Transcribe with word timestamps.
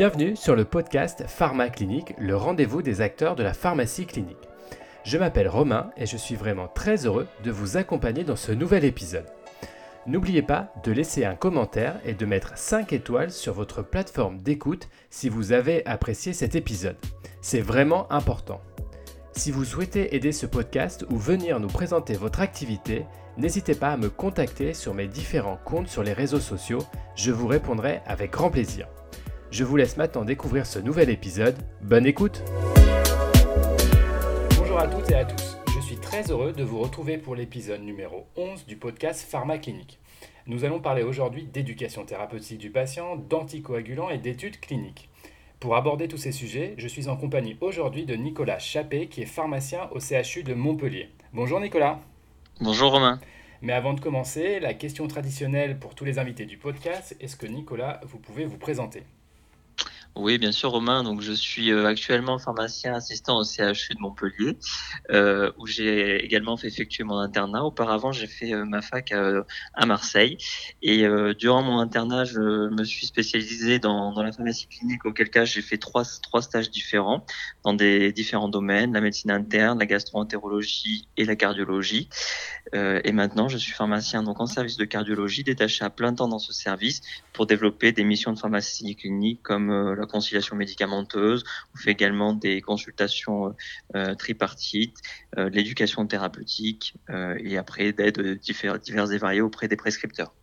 Bienvenue 0.00 0.34
sur 0.34 0.56
le 0.56 0.64
podcast 0.64 1.24
Pharma 1.28 1.68
Clinique, 1.68 2.14
le 2.16 2.34
rendez-vous 2.34 2.80
des 2.80 3.02
acteurs 3.02 3.36
de 3.36 3.42
la 3.42 3.52
pharmacie 3.52 4.06
clinique. 4.06 4.48
Je 5.04 5.18
m'appelle 5.18 5.46
Romain 5.46 5.90
et 5.98 6.06
je 6.06 6.16
suis 6.16 6.36
vraiment 6.36 6.68
très 6.68 7.04
heureux 7.04 7.26
de 7.44 7.50
vous 7.50 7.76
accompagner 7.76 8.24
dans 8.24 8.34
ce 8.34 8.50
nouvel 8.50 8.86
épisode. 8.86 9.26
N'oubliez 10.06 10.40
pas 10.40 10.72
de 10.84 10.90
laisser 10.90 11.26
un 11.26 11.34
commentaire 11.34 12.00
et 12.06 12.14
de 12.14 12.24
mettre 12.24 12.56
5 12.56 12.94
étoiles 12.94 13.30
sur 13.30 13.52
votre 13.52 13.82
plateforme 13.82 14.38
d'écoute 14.38 14.88
si 15.10 15.28
vous 15.28 15.52
avez 15.52 15.84
apprécié 15.84 16.32
cet 16.32 16.54
épisode. 16.54 16.96
C'est 17.42 17.60
vraiment 17.60 18.10
important. 18.10 18.62
Si 19.32 19.50
vous 19.50 19.66
souhaitez 19.66 20.16
aider 20.16 20.32
ce 20.32 20.46
podcast 20.46 21.04
ou 21.10 21.18
venir 21.18 21.60
nous 21.60 21.68
présenter 21.68 22.14
votre 22.14 22.40
activité, 22.40 23.04
n'hésitez 23.36 23.74
pas 23.74 23.90
à 23.90 23.98
me 23.98 24.08
contacter 24.08 24.72
sur 24.72 24.94
mes 24.94 25.08
différents 25.08 25.60
comptes 25.62 25.88
sur 25.88 26.02
les 26.02 26.14
réseaux 26.14 26.40
sociaux, 26.40 26.80
je 27.16 27.32
vous 27.32 27.48
répondrai 27.48 28.00
avec 28.06 28.30
grand 28.30 28.50
plaisir. 28.50 28.88
Je 29.50 29.64
vous 29.64 29.74
laisse 29.76 29.96
maintenant 29.96 30.24
découvrir 30.24 30.64
ce 30.64 30.78
nouvel 30.78 31.10
épisode. 31.10 31.56
Bonne 31.82 32.06
écoute 32.06 32.44
Bonjour 34.56 34.78
à 34.78 34.86
toutes 34.86 35.10
et 35.10 35.16
à 35.16 35.24
tous. 35.24 35.58
Je 35.74 35.80
suis 35.80 35.96
très 35.96 36.30
heureux 36.30 36.52
de 36.52 36.62
vous 36.62 36.78
retrouver 36.78 37.18
pour 37.18 37.34
l'épisode 37.34 37.82
numéro 37.82 38.28
11 38.36 38.64
du 38.66 38.76
podcast 38.76 39.26
Pharma 39.28 39.58
Clinique. 39.58 39.98
Nous 40.46 40.64
allons 40.64 40.78
parler 40.78 41.02
aujourd'hui 41.02 41.46
d'éducation 41.46 42.04
thérapeutique 42.04 42.58
du 42.58 42.70
patient, 42.70 43.16
d'anticoagulants 43.16 44.08
et 44.08 44.18
d'études 44.18 44.60
cliniques. 44.60 45.08
Pour 45.58 45.74
aborder 45.74 46.06
tous 46.06 46.16
ces 46.16 46.32
sujets, 46.32 46.74
je 46.78 46.86
suis 46.86 47.08
en 47.08 47.16
compagnie 47.16 47.56
aujourd'hui 47.60 48.06
de 48.06 48.14
Nicolas 48.14 48.60
Chappé, 48.60 49.08
qui 49.08 49.20
est 49.22 49.26
pharmacien 49.26 49.90
au 49.90 49.98
CHU 49.98 50.44
de 50.44 50.54
Montpellier. 50.54 51.10
Bonjour 51.32 51.58
Nicolas. 51.58 51.98
Bonjour 52.60 52.92
Romain. 52.92 53.18
Mais 53.62 53.72
avant 53.72 53.94
de 53.94 54.00
commencer, 54.00 54.60
la 54.60 54.74
question 54.74 55.08
traditionnelle 55.08 55.80
pour 55.80 55.96
tous 55.96 56.04
les 56.04 56.20
invités 56.20 56.46
du 56.46 56.56
podcast, 56.56 57.16
est-ce 57.20 57.36
que 57.36 57.46
Nicolas, 57.46 58.00
vous 58.04 58.18
pouvez 58.18 58.44
vous 58.44 58.56
présenter? 58.56 59.02
Oui, 60.16 60.38
bien 60.38 60.50
sûr, 60.50 60.70
Romain. 60.70 61.04
Donc, 61.04 61.20
je 61.20 61.32
suis 61.32 61.70
euh, 61.70 61.86
actuellement 61.86 62.38
pharmacien 62.38 62.94
assistant 62.94 63.38
au 63.38 63.44
CHU 63.44 63.94
de 63.94 64.00
Montpellier, 64.00 64.56
euh, 65.10 65.52
où 65.56 65.66
j'ai 65.66 66.24
également 66.24 66.56
fait 66.56 66.66
effectuer 66.66 67.04
mon 67.04 67.18
internat. 67.18 67.64
Auparavant, 67.64 68.10
j'ai 68.10 68.26
fait 68.26 68.52
euh, 68.52 68.64
ma 68.64 68.82
fac 68.82 69.12
à, 69.12 69.86
Marseille. 69.86 70.36
Et 70.82 71.04
durant 71.38 71.62
mon 71.62 71.78
internat, 71.78 72.24
je 72.24 72.68
me 72.70 72.84
suis 72.84 73.06
spécialisé 73.06 73.78
dans, 73.78 74.12
dans 74.12 74.22
la 74.22 74.32
pharmacie 74.32 74.66
clinique, 74.66 75.04
auquel 75.04 75.30
cas 75.30 75.44
j'ai 75.44 75.62
fait 75.62 75.78
trois, 75.78 76.04
trois 76.22 76.42
stages 76.42 76.70
différents 76.70 77.24
dans 77.64 77.74
des 77.74 78.12
différents 78.12 78.48
domaines 78.48 78.92
la 78.92 79.00
médecine 79.00 79.30
interne, 79.30 79.78
la 79.78 79.86
gastroentérologie 79.86 81.08
et 81.16 81.24
la 81.24 81.36
cardiologie. 81.36 82.08
et 82.72 83.12
maintenant, 83.12 83.48
je 83.48 83.58
suis 83.58 83.72
pharmacien 83.72 84.22
donc 84.22 84.40
en 84.40 84.46
service 84.46 84.76
de 84.76 84.84
cardiologie, 84.84 85.42
détaché 85.42 85.84
à 85.84 85.90
plein 85.90 86.14
temps 86.14 86.28
dans 86.28 86.38
ce 86.38 86.52
service 86.52 87.00
pour 87.32 87.46
développer 87.46 87.92
des 87.92 88.04
missions 88.04 88.32
de 88.32 88.38
pharmacie 88.38 88.94
clinique 88.96 89.42
comme 89.42 89.94
la 90.00 90.06
conciliation 90.06 90.56
médicamenteuse. 90.56 91.44
On 91.74 91.78
fait 91.78 91.92
également 91.92 92.32
des 92.34 92.60
consultations 92.60 93.54
euh, 93.94 94.14
tripartites, 94.14 94.96
euh, 95.38 95.48
l'éducation 95.50 96.06
thérapeutique 96.06 96.94
euh, 97.10 97.38
et 97.42 97.56
après 97.56 97.92
d'aide 97.92 98.38
divers, 98.40 98.78
divers 98.78 99.12
et 99.12 99.18
variées 99.18 99.40
auprès 99.40 99.68
des 99.68 99.76
prescripteurs. 99.76 100.34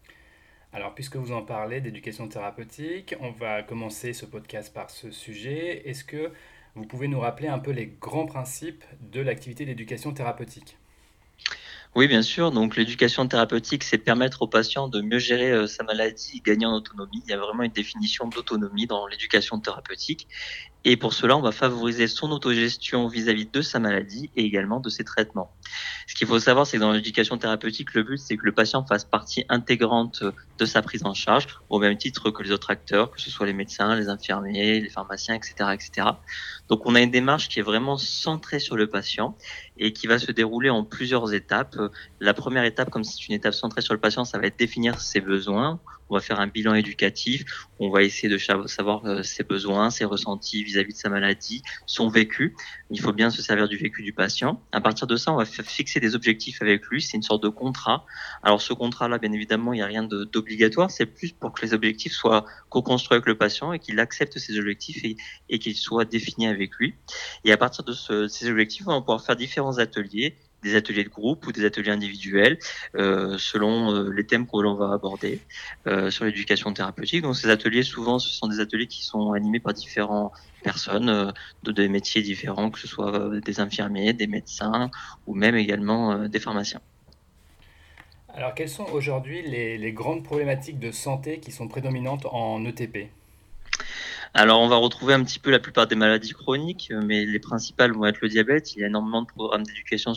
Alors, 0.73 0.93
puisque 0.93 1.15
vous 1.15 1.31
en 1.31 1.41
parlez 1.41 1.81
d'éducation 1.81 2.27
thérapeutique, 2.27 3.15
on 3.19 3.31
va 3.31 3.63
commencer 3.63 4.13
ce 4.13 4.25
podcast 4.25 4.73
par 4.73 4.89
ce 4.89 5.11
sujet. 5.11 5.89
Est-ce 5.89 6.03
que 6.03 6.31
vous 6.75 6.85
pouvez 6.85 7.07
nous 7.07 7.19
rappeler 7.19 7.47
un 7.47 7.59
peu 7.59 7.71
les 7.71 7.87
grands 7.87 8.27
principes 8.27 8.83
de 9.01 9.21
l'activité 9.21 9.65
d'éducation 9.65 10.13
thérapeutique? 10.13 10.77
Oui, 11.97 12.07
bien 12.07 12.21
sûr. 12.21 12.51
Donc, 12.51 12.75
l'éducation 12.75 13.27
thérapeutique, 13.27 13.83
c'est 13.83 13.97
permettre 13.97 14.43
au 14.43 14.47
patient 14.47 14.87
de 14.87 15.01
mieux 15.01 15.17
gérer 15.17 15.49
euh, 15.49 15.65
sa 15.65 15.83
maladie 15.83 16.33
et 16.37 16.41
gagner 16.41 16.67
en 16.67 16.75
autonomie. 16.75 17.23
Il 17.25 17.31
y 17.31 17.33
a 17.33 17.37
vraiment 17.37 17.63
une 17.63 17.71
définition 17.71 18.27
d'autonomie 18.27 18.85
dans 18.85 19.07
l'éducation 19.07 19.59
thérapeutique. 19.59 20.27
Et 20.85 20.95
pour 20.95 21.13
cela, 21.13 21.35
on 21.35 21.41
va 21.41 21.51
favoriser 21.51 22.07
son 22.07 22.31
autogestion 22.31 23.07
vis-à-vis 23.07 23.47
de 23.47 23.61
sa 23.61 23.79
maladie 23.79 24.29
et 24.35 24.43
également 24.45 24.79
de 24.79 24.89
ses 24.89 25.03
traitements. 25.03 25.51
Ce 26.05 26.13
qu'il 26.13 26.27
faut 26.27 26.39
savoir, 26.39 26.67
c'est 26.67 26.77
que 26.77 26.81
dans 26.81 26.91
l'éducation 26.91 27.37
thérapeutique, 27.39 27.95
le 27.95 28.03
but, 28.03 28.19
c'est 28.19 28.37
que 28.37 28.45
le 28.45 28.51
patient 28.51 28.85
fasse 28.85 29.03
partie 29.03 29.43
intégrante 29.49 30.23
de 30.59 30.65
sa 30.65 30.83
prise 30.83 31.03
en 31.03 31.15
charge, 31.15 31.47
au 31.69 31.79
même 31.79 31.97
titre 31.97 32.29
que 32.29 32.43
les 32.43 32.51
autres 32.51 32.69
acteurs, 32.69 33.11
que 33.11 33.19
ce 33.19 33.31
soit 33.31 33.47
les 33.47 33.53
médecins, 33.53 33.95
les 33.95 34.07
infirmiers, 34.07 34.79
les 34.79 34.89
pharmaciens, 34.89 35.33
etc., 35.33 35.71
etc. 35.73 36.07
Donc, 36.69 36.85
on 36.85 36.93
a 36.93 37.01
une 37.01 37.11
démarche 37.11 37.49
qui 37.49 37.59
est 37.59 37.63
vraiment 37.63 37.97
centrée 37.97 38.59
sur 38.59 38.77
le 38.77 38.87
patient 38.87 39.35
et 39.79 39.93
qui 39.93 40.07
va 40.07 40.19
se 40.19 40.31
dérouler 40.31 40.69
en 40.69 40.83
plusieurs 40.83 41.33
étapes. 41.33 41.77
La 42.19 42.33
première 42.33 42.63
étape, 42.63 42.89
comme 42.89 43.03
c'est 43.03 43.27
une 43.27 43.35
étape 43.35 43.53
centrée 43.53 43.81
sur 43.81 43.93
le 43.93 43.99
patient, 43.99 44.25
ça 44.25 44.37
va 44.37 44.47
être 44.47 44.57
définir 44.57 44.99
ses 44.99 45.21
besoins 45.21 45.79
on 46.09 46.15
va 46.15 46.21
faire 46.21 46.39
un 46.39 46.47
bilan 46.47 46.73
éducatif, 46.73 47.45
on 47.79 47.89
va 47.89 48.03
essayer 48.03 48.29
de 48.29 48.37
savoir 48.37 49.05
euh, 49.05 49.23
ses 49.23 49.43
besoins, 49.43 49.89
ses 49.89 50.05
ressentis 50.05 50.63
vis-à-vis 50.63 50.93
de 50.93 50.97
sa 50.97 51.09
maladie, 51.09 51.61
son 51.85 52.09
vécu. 52.09 52.55
Il 52.89 53.01
faut 53.01 53.13
bien 53.13 53.29
se 53.29 53.41
servir 53.41 53.67
du 53.67 53.77
vécu 53.77 54.03
du 54.03 54.13
patient. 54.13 54.61
À 54.71 54.81
partir 54.81 55.07
de 55.07 55.15
ça, 55.15 55.31
on 55.31 55.37
va 55.37 55.45
fixer 55.45 55.99
des 55.99 56.15
objectifs 56.15 56.61
avec 56.61 56.85
lui. 56.87 57.01
C'est 57.01 57.17
une 57.17 57.23
sorte 57.23 57.43
de 57.43 57.49
contrat. 57.49 58.05
Alors 58.43 58.61
ce 58.61 58.73
contrat-là, 58.73 59.17
bien 59.17 59.31
évidemment, 59.31 59.73
il 59.73 59.77
n'y 59.77 59.83
a 59.83 59.87
rien 59.87 60.03
d'obligatoire. 60.03 60.91
C'est 60.91 61.05
plus 61.05 61.31
pour 61.31 61.53
que 61.53 61.65
les 61.65 61.73
objectifs 61.73 62.13
soient 62.13 62.45
co-construits 62.69 63.15
avec 63.15 63.27
le 63.27 63.37
patient 63.37 63.73
et 63.73 63.79
qu'il 63.79 63.99
accepte 63.99 64.37
ces 64.39 64.57
objectifs 64.57 65.03
et, 65.49 65.59
qu'ils 65.59 65.75
soient 65.75 66.05
définis 66.05 66.47
avec 66.47 66.75
lui. 66.75 66.95
Et 67.43 67.51
à 67.51 67.57
partir 67.57 67.83
de 67.83 67.93
ces 67.93 68.49
objectifs, 68.49 68.87
on 68.87 68.93
va 68.93 69.01
pouvoir 69.01 69.23
faire 69.23 69.35
différents 69.35 69.77
ateliers 69.77 70.35
des 70.67 70.75
ateliers 70.75 71.03
de 71.03 71.09
groupe 71.09 71.45
ou 71.47 71.51
des 71.51 71.65
ateliers 71.65 71.91
individuels 71.91 72.57
euh, 72.95 73.37
selon 73.37 73.93
euh, 73.93 74.11
les 74.11 74.25
thèmes 74.25 74.45
que 74.45 74.57
l'on 74.57 74.75
va 74.75 74.93
aborder 74.93 75.39
euh, 75.87 76.09
sur 76.09 76.25
l'éducation 76.25 76.73
thérapeutique. 76.73 77.21
Donc 77.21 77.35
ces 77.35 77.49
ateliers, 77.49 77.83
souvent, 77.83 78.19
ce 78.19 78.29
sont 78.29 78.47
des 78.47 78.59
ateliers 78.59 78.87
qui 78.87 79.03
sont 79.03 79.31
animés 79.31 79.59
par 79.59 79.73
différentes 79.73 80.33
personnes 80.63 81.33
de 81.63 81.87
métiers 81.87 82.21
différents, 82.21 82.69
que 82.69 82.79
ce 82.79 82.87
soit 82.87 83.39
des 83.39 83.59
infirmiers, 83.59 84.13
des 84.13 84.27
médecins 84.27 84.89
ou 85.25 85.33
même 85.33 85.55
également 85.55 86.27
des 86.27 86.39
pharmaciens. 86.39 86.81
Alors 88.33 88.53
quelles 88.53 88.69
sont 88.69 88.87
aujourd'hui 88.91 89.41
les 89.43 89.91
grandes 89.93 90.23
problématiques 90.23 90.79
de 90.79 90.91
santé 90.91 91.39
qui 91.39 91.51
sont 91.51 91.67
prédominantes 91.67 92.25
en 92.25 92.65
ETP 92.65 93.09
alors, 94.33 94.61
on 94.61 94.67
va 94.67 94.75
retrouver 94.75 95.13
un 95.13 95.23
petit 95.23 95.39
peu 95.39 95.51
la 95.51 95.59
plupart 95.59 95.87
des 95.87 95.95
maladies 95.95 96.33
chroniques, 96.33 96.91
mais 97.03 97.25
les 97.25 97.39
principales 97.39 97.91
vont 97.91 98.05
être 98.05 98.21
le 98.21 98.29
diabète. 98.29 98.75
Il 98.75 98.81
y 98.81 98.83
a 98.83 98.87
énormément 98.87 99.21
de 99.21 99.27
programmes 99.27 99.63
d'éducation 99.63 100.13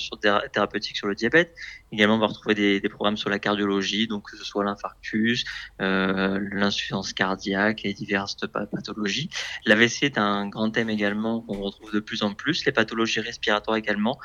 thérapeutique 0.53 0.97
sur 0.97 1.07
le 1.07 1.15
diabète. 1.15 1.55
Également, 1.93 2.17
on 2.17 2.19
va 2.19 2.27
retrouver 2.27 2.81
des, 2.81 2.89
programmes 2.89 3.17
sur 3.17 3.31
la 3.31 3.39
cardiologie, 3.39 4.07
donc 4.07 4.31
que 4.31 4.37
ce 4.37 4.45
soit 4.45 4.65
l'infarctus, 4.65 5.45
euh, 5.81 6.39
l'insuffisance 6.53 7.13
cardiaque 7.13 7.85
et 7.85 7.93
diverses 7.93 8.37
pathologies. 8.53 9.29
L'AVC 9.67 10.05
est 10.05 10.19
un 10.19 10.49
grand 10.49 10.71
thème 10.71 10.91
également 10.91 11.41
qu'on 11.41 11.61
retrouve 11.61 11.93
de 11.93 12.01
plus 12.01 12.23
en 12.23 12.35
plus. 12.35 12.65
Les 12.65 12.73
pathologies 12.73 13.21
respiratoires 13.21 13.77
également. 13.77 14.19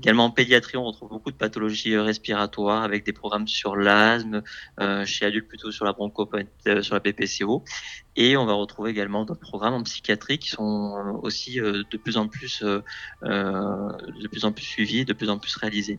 Également 0.00 0.26
en 0.26 0.30
pédiatrie, 0.30 0.76
on 0.76 0.84
retrouve 0.84 1.08
beaucoup 1.08 1.32
de 1.32 1.36
pathologies 1.36 1.94
euh, 1.94 2.02
respiratoires 2.02 2.84
avec 2.84 3.04
des 3.04 3.12
programmes 3.12 3.48
sur 3.48 3.74
l'asthme, 3.74 4.42
euh, 4.78 5.04
chez 5.04 5.26
adultes 5.26 5.48
plutôt 5.48 5.72
sur 5.72 5.84
la 5.84 5.92
broncho, 5.92 6.30
euh, 6.68 6.82
sur 6.82 6.94
la 6.94 7.00
BPCO. 7.00 7.64
Et 8.14 8.36
on 8.36 8.46
va 8.46 8.52
retrouver 8.52 8.90
également 8.92 9.24
d'autres 9.24 9.40
programmes 9.40 9.74
en 9.74 9.82
psychiatrie 9.82 10.38
qui 10.38 10.50
sont 10.50 11.18
aussi 11.22 11.56
de 11.60 11.96
plus 11.96 12.16
en 12.16 12.26
plus, 12.26 12.62
de 12.62 14.28
plus 14.28 14.44
en 14.44 14.52
plus 14.52 14.64
suivis, 14.64 15.04
de 15.04 15.12
plus 15.12 15.30
en 15.30 15.38
plus 15.38 15.54
réalisés. 15.56 15.98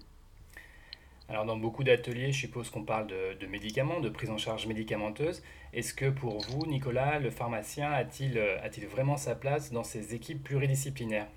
Alors 1.30 1.46
dans 1.46 1.58
beaucoup 1.58 1.84
d'ateliers, 1.84 2.32
je 2.32 2.40
suppose 2.40 2.72
qu'on 2.72 2.84
parle 2.84 3.08
de, 3.08 3.46
médicaments, 3.46 4.00
de 4.00 4.10
prise 4.10 4.32
en 4.32 4.38
charge 4.38 4.66
médicamenteuse. 4.66 5.44
Est-ce 5.74 5.94
que 5.94 6.10
pour 6.10 6.40
vous, 6.42 6.66
Nicolas, 6.66 7.20
le 7.20 7.30
pharmacien 7.30 7.92
a-t-il 7.92 8.40
a-t-il 8.64 8.88
vraiment 8.88 9.16
sa 9.16 9.36
place 9.36 9.72
dans 9.72 9.84
ces 9.84 10.16
équipes 10.16 10.44
pluridisciplinaires? 10.44 11.28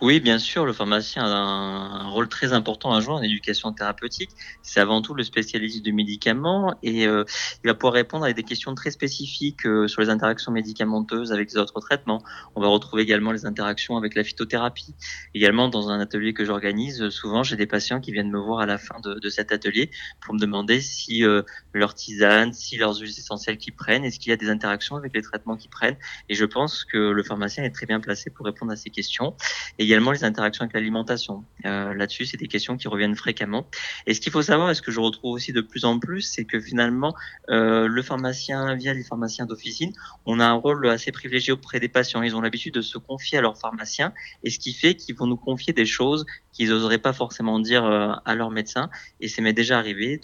Oui, 0.00 0.20
bien 0.20 0.38
sûr, 0.38 0.64
le 0.64 0.72
pharmacien 0.72 1.24
a 1.24 1.28
un, 1.28 2.08
rôle 2.08 2.28
très 2.28 2.52
important 2.52 2.92
à 2.92 3.00
jouer 3.00 3.14
en 3.14 3.22
éducation 3.22 3.72
thérapeutique. 3.72 4.30
C'est 4.62 4.80
avant 4.80 5.02
tout 5.02 5.14
le 5.14 5.22
spécialiste 5.22 5.82
du 5.82 5.92
médicament 5.92 6.74
et 6.82 7.06
euh, 7.06 7.24
il 7.62 7.68
va 7.68 7.74
pouvoir 7.74 7.94
répondre 7.94 8.24
à 8.24 8.32
des 8.32 8.42
questions 8.42 8.74
très 8.74 8.90
spécifiques 8.90 9.66
euh, 9.66 9.88
sur 9.88 10.00
les 10.00 10.08
interactions 10.08 10.52
médicamenteuses 10.52 11.32
avec 11.32 11.52
les 11.52 11.58
autres 11.58 11.80
traitements. 11.80 12.22
On 12.54 12.60
va 12.60 12.68
retrouver 12.68 13.02
également 13.02 13.32
les 13.32 13.46
interactions 13.46 13.96
avec 13.96 14.14
la 14.14 14.24
phytothérapie. 14.24 14.94
Également, 15.34 15.68
dans 15.68 15.90
un 15.90 16.00
atelier 16.00 16.32
que 16.32 16.44
j'organise, 16.44 17.10
souvent 17.10 17.42
j'ai 17.42 17.56
des 17.56 17.66
patients 17.66 18.00
qui 18.00 18.12
viennent 18.12 18.30
me 18.30 18.40
voir 18.40 18.60
à 18.60 18.66
la 18.66 18.78
fin 18.78 19.00
de, 19.00 19.28
cet 19.28 19.52
atelier 19.52 19.90
pour 20.20 20.34
me 20.34 20.40
demander 20.40 20.80
si 20.80 21.24
euh, 21.24 21.42
leur 21.72 21.94
tisane, 21.94 22.52
si 22.52 22.76
leurs 22.76 22.98
huiles 22.98 23.10
essentielles 23.10 23.58
qu'ils 23.58 23.74
prennent, 23.74 24.04
est-ce 24.04 24.18
qu'il 24.18 24.30
y 24.30 24.32
a 24.32 24.36
des 24.36 24.48
interactions 24.48 24.96
avec 24.96 25.14
les 25.14 25.22
traitements 25.22 25.56
qu'ils 25.56 25.70
prennent. 25.70 25.96
Et 26.28 26.34
je 26.34 26.44
pense 26.44 26.84
que 26.84 26.98
le 26.98 27.22
pharmacien 27.22 27.64
est 27.64 27.70
très 27.70 27.86
bien 27.86 28.00
placé 28.00 28.30
pour 28.30 28.46
répondre 28.46 28.72
à 28.72 28.76
ces 28.76 28.90
questions. 28.90 29.36
Également 29.78 30.12
les 30.12 30.24
interactions 30.24 30.62
avec 30.62 30.74
l'alimentation. 30.74 31.44
Euh, 31.64 31.94
Là-dessus, 31.94 32.26
c'est 32.26 32.36
des 32.36 32.48
questions 32.48 32.76
qui 32.76 32.88
reviennent 32.88 33.16
fréquemment. 33.16 33.66
Et 34.06 34.14
ce 34.14 34.20
qu'il 34.20 34.32
faut 34.32 34.42
savoir, 34.42 34.70
et 34.70 34.74
ce 34.74 34.82
que 34.82 34.90
je 34.90 35.00
retrouve 35.00 35.32
aussi 35.32 35.52
de 35.52 35.60
plus 35.60 35.84
en 35.84 35.98
plus, 35.98 36.22
c'est 36.22 36.44
que 36.44 36.60
finalement, 36.60 37.14
euh, 37.50 37.86
le 37.88 38.02
pharmacien, 38.02 38.74
via 38.74 38.94
les 38.94 39.04
pharmaciens 39.04 39.46
d'officine, 39.46 39.92
on 40.26 40.40
a 40.40 40.46
un 40.46 40.54
rôle 40.54 40.88
assez 40.88 41.12
privilégié 41.12 41.52
auprès 41.52 41.80
des 41.80 41.88
patients. 41.88 42.22
Ils 42.22 42.36
ont 42.36 42.40
l'habitude 42.40 42.74
de 42.74 42.82
se 42.82 42.98
confier 42.98 43.38
à 43.38 43.40
leurs 43.40 43.58
pharmaciens, 43.58 44.12
et 44.44 44.50
ce 44.50 44.58
qui 44.58 44.72
fait 44.72 44.94
qu'ils 44.94 45.16
vont 45.16 45.26
nous 45.26 45.36
confier 45.36 45.72
des 45.72 45.86
choses 45.86 46.26
qu'ils 46.52 46.70
n'oseraient 46.70 46.98
pas 46.98 47.12
forcément 47.12 47.58
dire 47.58 47.84
euh, 47.84 48.12
à 48.24 48.34
leur 48.34 48.50
médecin. 48.50 48.90
Et 49.20 49.28
c'est 49.28 49.40
m'est 49.40 49.52
déjà 49.52 49.78
arrivé 49.78 50.20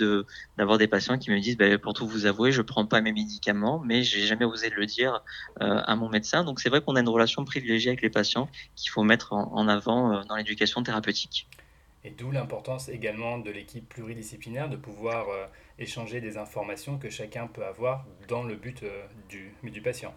d'avoir 0.58 0.78
des 0.78 0.86
patients 0.88 1.18
qui 1.18 1.30
me 1.30 1.40
disent, 1.40 1.56
bah, 1.56 1.78
pour 1.78 1.94
tout 1.94 2.06
vous 2.06 2.26
avouer, 2.26 2.52
je 2.52 2.62
prends 2.62 2.86
pas 2.86 3.00
mes 3.00 3.12
médicaments, 3.12 3.82
mais 3.84 4.02
j'ai 4.02 4.26
jamais 4.26 4.44
osé 4.44 4.70
le 4.70 4.84
dire 4.86 5.22
à 5.60 5.96
mon 5.96 6.08
médecin. 6.08 6.44
Donc 6.44 6.60
c'est 6.60 6.68
vrai 6.68 6.80
qu'on 6.82 6.96
a 6.96 7.00
une 7.00 7.08
relation 7.08 7.44
privilégiée 7.44 7.90
avec 7.90 8.02
les 8.02 8.10
patients 8.10 8.48
qu'il 8.74 8.90
faut 8.90 9.02
mettre 9.02 9.15
en, 9.32 9.68
avant 9.68 10.12
euh, 10.12 10.22
dans 10.24 10.36
l'éducation 10.36 10.82
thérapeutique. 10.82 11.48
Et 12.04 12.10
d'où 12.10 12.30
l'importance 12.30 12.88
également 12.88 13.38
de 13.38 13.50
l'équipe 13.50 13.88
pluridisciplinaire 13.88 14.68
de 14.68 14.76
pouvoir 14.76 15.26
échanger 15.80 16.20
des 16.20 16.36
informations 16.36 16.98
que 16.98 17.10
chacun 17.10 17.48
peut 17.48 17.64
avoir 17.64 18.04
dans 18.28 18.44
le 18.44 18.54
but 18.54 18.84
du, 19.28 19.52
du 19.64 19.82
patient. 19.82 20.14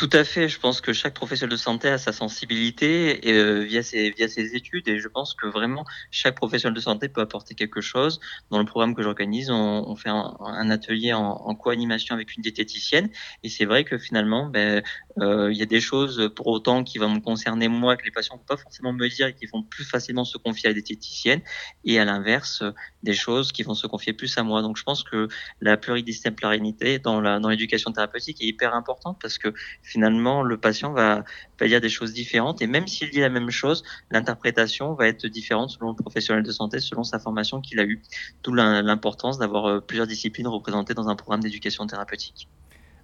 Tout 0.00 0.08
à 0.14 0.24
fait. 0.24 0.48
Je 0.48 0.58
pense 0.58 0.80
que 0.80 0.94
chaque 0.94 1.12
professionnel 1.12 1.52
de 1.52 1.58
santé 1.58 1.88
a 1.88 1.98
sa 1.98 2.12
sensibilité 2.12 3.20
euh, 3.26 3.64
via 3.64 3.82
ses 3.82 4.56
études 4.56 4.88
et 4.88 4.98
je 4.98 5.08
pense 5.08 5.34
que 5.34 5.46
vraiment 5.46 5.84
chaque 6.10 6.36
professionnel 6.36 6.74
de 6.74 6.80
santé 6.80 7.10
peut 7.10 7.20
apporter 7.20 7.54
quelque 7.54 7.82
chose. 7.82 8.18
Dans 8.50 8.58
le 8.58 8.64
programme 8.64 8.94
que 8.94 9.02
j'organise, 9.02 9.50
on, 9.50 9.94
fait 9.96 10.08
un, 10.08 10.70
atelier 10.70 11.12
en, 11.12 11.32
en 11.32 11.54
co-animation 11.54 12.14
avec 12.14 12.34
une 12.34 12.40
diététicienne 12.40 13.10
et 13.42 13.50
c'est 13.50 13.66
vrai 13.66 13.84
que 13.84 13.98
finalement, 13.98 14.46
ben, 14.46 14.82
euh, 15.18 15.52
il 15.52 15.58
y 15.58 15.62
a 15.62 15.66
des 15.66 15.82
choses 15.82 16.30
pour 16.34 16.46
autant 16.46 16.82
qui 16.82 16.96
vont 16.96 17.10
me 17.10 17.20
concerner 17.20 17.68
moi 17.68 17.98
que 17.98 18.04
les 18.06 18.10
patients 18.10 18.36
ne 18.36 18.38
vont 18.38 18.46
pas 18.46 18.56
forcément 18.56 18.94
me 18.94 19.06
dire 19.06 19.26
et 19.26 19.34
qui 19.34 19.44
vont 19.44 19.62
plus 19.62 19.84
facilement 19.84 20.24
se 20.24 20.38
confier 20.38 20.68
à 20.68 20.70
la 20.70 20.74
diététicienne 20.80 21.42
et 21.84 21.98
à 21.98 22.06
l'inverse 22.06 22.62
des 23.02 23.12
choses 23.12 23.52
qui 23.52 23.64
vont 23.64 23.74
se 23.74 23.86
confier 23.86 24.14
plus 24.14 24.38
à 24.38 24.44
moi. 24.44 24.62
Donc 24.62 24.78
je 24.78 24.82
pense 24.82 25.02
que 25.02 25.28
la 25.60 25.76
pluridisciplinarité 25.76 26.98
dans 26.98 27.20
l'éducation 27.50 27.92
thérapeutique 27.92 28.40
est 28.40 28.46
hyper 28.46 28.74
importante 28.74 29.18
parce 29.20 29.36
que 29.36 29.52
finalement, 29.90 30.42
le 30.42 30.56
patient 30.56 30.92
va, 30.92 31.24
dire 31.60 31.80
des 31.80 31.88
choses 31.88 32.12
différentes 32.12 32.62
et 32.62 32.66
même 32.66 32.86
s'il 32.86 33.10
dit 33.10 33.20
la 33.20 33.28
même 33.28 33.50
chose, 33.50 33.82
l'interprétation 34.10 34.94
va 34.94 35.08
être 35.08 35.26
différente 35.26 35.70
selon 35.70 35.90
le 35.90 35.96
professionnel 35.96 36.44
de 36.44 36.52
santé, 36.52 36.78
selon 36.78 37.02
sa 37.02 37.18
formation 37.18 37.60
qu'il 37.60 37.80
a 37.80 37.84
eue. 37.84 38.00
D'où 38.44 38.54
l'importance 38.54 39.38
d'avoir 39.38 39.66
euh, 39.66 39.80
plusieurs 39.80 40.06
disciplines 40.06 40.46
représentées 40.46 40.94
dans 40.94 41.08
un 41.08 41.16
programme 41.16 41.40
d'éducation 41.40 41.86
thérapeutique. 41.86 42.48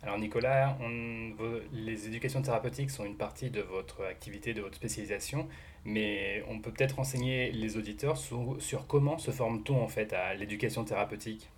Alors 0.03 0.19
Nicolas, 0.19 0.79
on, 0.81 1.33
les 1.73 2.07
éducations 2.07 2.41
thérapeutiques 2.41 2.91
sont 2.91 3.05
une 3.05 3.17
partie 3.17 3.51
de 3.51 3.61
votre 3.61 4.05
activité, 4.05 4.55
de 4.55 4.63
votre 4.63 4.77
spécialisation, 4.77 5.49
mais 5.85 6.45
on 6.49 6.61
peut 6.61 6.71
peut-être 6.71 6.97
renseigner 6.97 7.51
les 7.51 7.77
auditeurs 7.77 8.17
sur, 8.17 8.57
sur 8.61 8.87
comment 8.87 9.19
se 9.19 9.33
forme-t-on 9.33 9.83
en 9.83 9.89
fait 9.89 10.13
à 10.13 10.35
l'éducation 10.35 10.85
thérapeutique? 10.85 11.51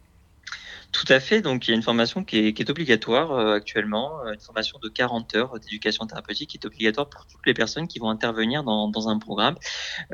Tout 0.90 1.04
à 1.08 1.20
fait. 1.20 1.42
Donc, 1.42 1.66
il 1.66 1.72
y 1.72 1.74
a 1.74 1.76
une 1.76 1.82
formation 1.82 2.24
qui 2.24 2.38
est, 2.38 2.70
obligatoire 2.70 3.32
euh, 3.32 3.54
actuellement, 3.54 4.20
euh, 4.24 4.32
une 4.32 4.40
formation 4.40 4.78
de 4.82 4.88
40 4.88 5.34
heures 5.34 5.60
d'éducation 5.60 6.06
thérapeutique 6.06 6.50
qui 6.50 6.56
est 6.56 6.66
obligatoire 6.66 7.08
pour 7.08 7.26
toutes 7.26 7.46
les 7.46 7.54
personnes 7.54 7.88
qui 7.88 7.98
vont 7.98 8.08
intervenir 8.08 8.64
dans, 8.64 8.88
dans 8.88 9.08
un 9.08 9.18
programme. 9.18 9.56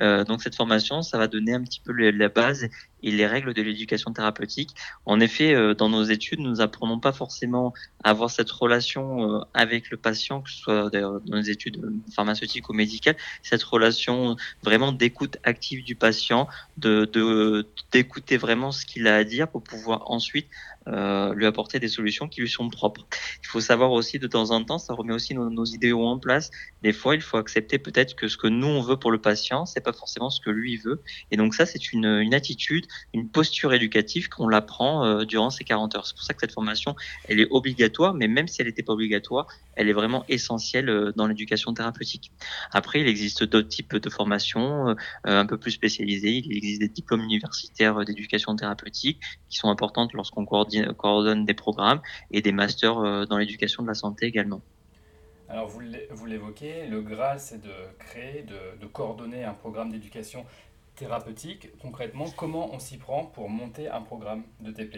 Euh, 0.00 0.24
donc, 0.24 0.42
cette 0.42 0.56
formation, 0.56 1.02
ça 1.02 1.18
va 1.18 1.28
donner 1.28 1.54
un 1.54 1.62
petit 1.62 1.80
peu 1.80 1.92
la 1.92 2.28
base 2.28 2.68
et 3.04 3.10
les 3.10 3.26
règles 3.26 3.54
de 3.54 3.62
l'éducation 3.62 4.12
thérapeutique. 4.12 4.70
En 5.06 5.20
effet, 5.20 5.54
euh, 5.54 5.74
dans 5.74 5.88
nos 5.88 6.02
études, 6.02 6.40
nous 6.40 6.60
apprenons 6.60 6.98
pas 6.98 7.12
forcément 7.12 7.72
à 8.02 8.10
avoir 8.10 8.30
cette 8.30 8.50
relation 8.50 9.44
avec 9.54 9.90
le 9.90 9.96
patient, 9.96 10.40
que 10.40 10.50
ce 10.50 10.58
soit 10.58 10.90
dans 10.90 11.20
nos 11.26 11.40
études 11.40 11.80
pharmaceutiques 12.14 12.68
ou 12.68 12.72
médicales, 12.72 13.16
cette 13.42 13.62
relation 13.62 14.36
vraiment 14.62 14.92
d'écoute 14.92 15.36
active 15.44 15.84
du 15.84 15.94
patient, 15.94 16.48
de 16.76 17.66
d'écouter 17.92 18.36
vraiment 18.36 18.72
ce 18.72 18.84
qu'il 18.84 19.06
a 19.06 19.16
à 19.16 19.24
dire 19.24 19.48
pour 19.48 19.62
pouvoir 19.62 20.10
ensuite 20.10 20.48
euh, 20.88 21.32
lui 21.34 21.46
apporter 21.46 21.80
des 21.80 21.88
solutions 21.88 22.28
qui 22.28 22.40
lui 22.40 22.48
sont 22.48 22.68
propres. 22.68 23.06
Il 23.42 23.46
faut 23.46 23.60
savoir 23.60 23.92
aussi 23.92 24.18
de 24.18 24.26
temps 24.26 24.50
en 24.50 24.62
temps, 24.62 24.78
ça 24.78 24.92
remet 24.92 25.14
aussi 25.14 25.34
nos, 25.34 25.48
nos 25.48 25.64
idéaux 25.64 26.06
en 26.06 26.18
place. 26.18 26.50
Des 26.82 26.92
fois, 26.92 27.14
il 27.14 27.22
faut 27.22 27.38
accepter 27.38 27.78
peut-être 27.78 28.14
que 28.14 28.28
ce 28.28 28.36
que 28.36 28.48
nous 28.48 28.66
on 28.66 28.82
veut 28.82 28.98
pour 28.98 29.10
le 29.10 29.20
patient, 29.20 29.64
c'est 29.64 29.80
pas 29.80 29.94
forcément 29.94 30.28
ce 30.28 30.40
que 30.40 30.50
lui 30.50 30.76
veut. 30.76 31.00
Et 31.30 31.36
donc 31.36 31.54
ça, 31.54 31.64
c'est 31.64 31.92
une, 31.92 32.04
une 32.04 32.34
attitude, 32.34 32.86
une 33.14 33.28
posture 33.30 33.72
éducative 33.72 34.28
qu'on 34.28 34.48
l'apprend 34.48 35.04
euh, 35.04 35.24
durant 35.24 35.50
ces 35.50 35.64
40 35.64 35.96
heures. 35.96 36.06
C'est 36.06 36.14
pour 36.14 36.24
ça 36.24 36.34
que 36.34 36.40
cette 36.40 36.52
formation, 36.52 36.94
elle 37.28 37.40
est 37.40 37.48
obligatoire, 37.50 38.12
mais 38.12 38.28
même 38.28 38.48
si 38.48 38.60
elle 38.60 38.66
n'était 38.66 38.82
pas 38.82 38.92
obligatoire, 38.92 39.46
elle 39.76 39.88
est 39.88 39.94
vraiment 39.94 40.24
essentielle 40.28 40.90
euh, 40.90 41.12
dans 41.16 41.26
l'éducation 41.26 41.72
thérapeutique. 41.72 42.30
Après, 42.72 43.00
il 43.00 43.08
existe 43.08 43.44
d'autres 43.44 43.68
types 43.68 43.96
de 43.96 44.10
formations 44.10 44.90
euh, 44.90 44.94
un 45.24 45.46
peu 45.46 45.56
plus 45.56 45.70
spécialisées. 45.70 46.42
Il 46.44 46.56
existe 46.56 46.80
des 46.80 46.88
diplômes 46.88 47.22
universitaires 47.22 48.04
d'éducation 48.04 48.54
thérapeutique 48.54 49.20
qui 49.48 49.56
sont 49.56 49.68
importantes 49.68 50.12
lorsqu'on 50.12 50.44
coordonne 50.44 50.73
coordonne 50.96 51.44
des 51.44 51.54
programmes 51.54 52.00
et 52.30 52.42
des 52.42 52.52
masters 52.52 52.98
euh, 52.98 53.24
dans 53.26 53.38
l'éducation 53.38 53.82
de 53.82 53.88
la 53.88 53.94
santé 53.94 54.26
également. 54.26 54.62
Alors 55.48 55.68
vous 55.68 56.26
l'évoquez, 56.26 56.86
le 56.86 57.02
Graal 57.02 57.38
c'est 57.38 57.60
de 57.60 57.72
créer, 57.98 58.42
de, 58.42 58.80
de 58.80 58.86
coordonner 58.86 59.44
un 59.44 59.52
programme 59.52 59.92
d'éducation 59.92 60.44
thérapeutique. 60.96 61.68
Concrètement, 61.80 62.26
comment 62.36 62.74
on 62.74 62.78
s'y 62.78 62.96
prend 62.96 63.24
pour 63.26 63.50
monter 63.50 63.88
un 63.88 64.00
programme 64.00 64.44
de 64.60 64.70
TP 64.70 64.96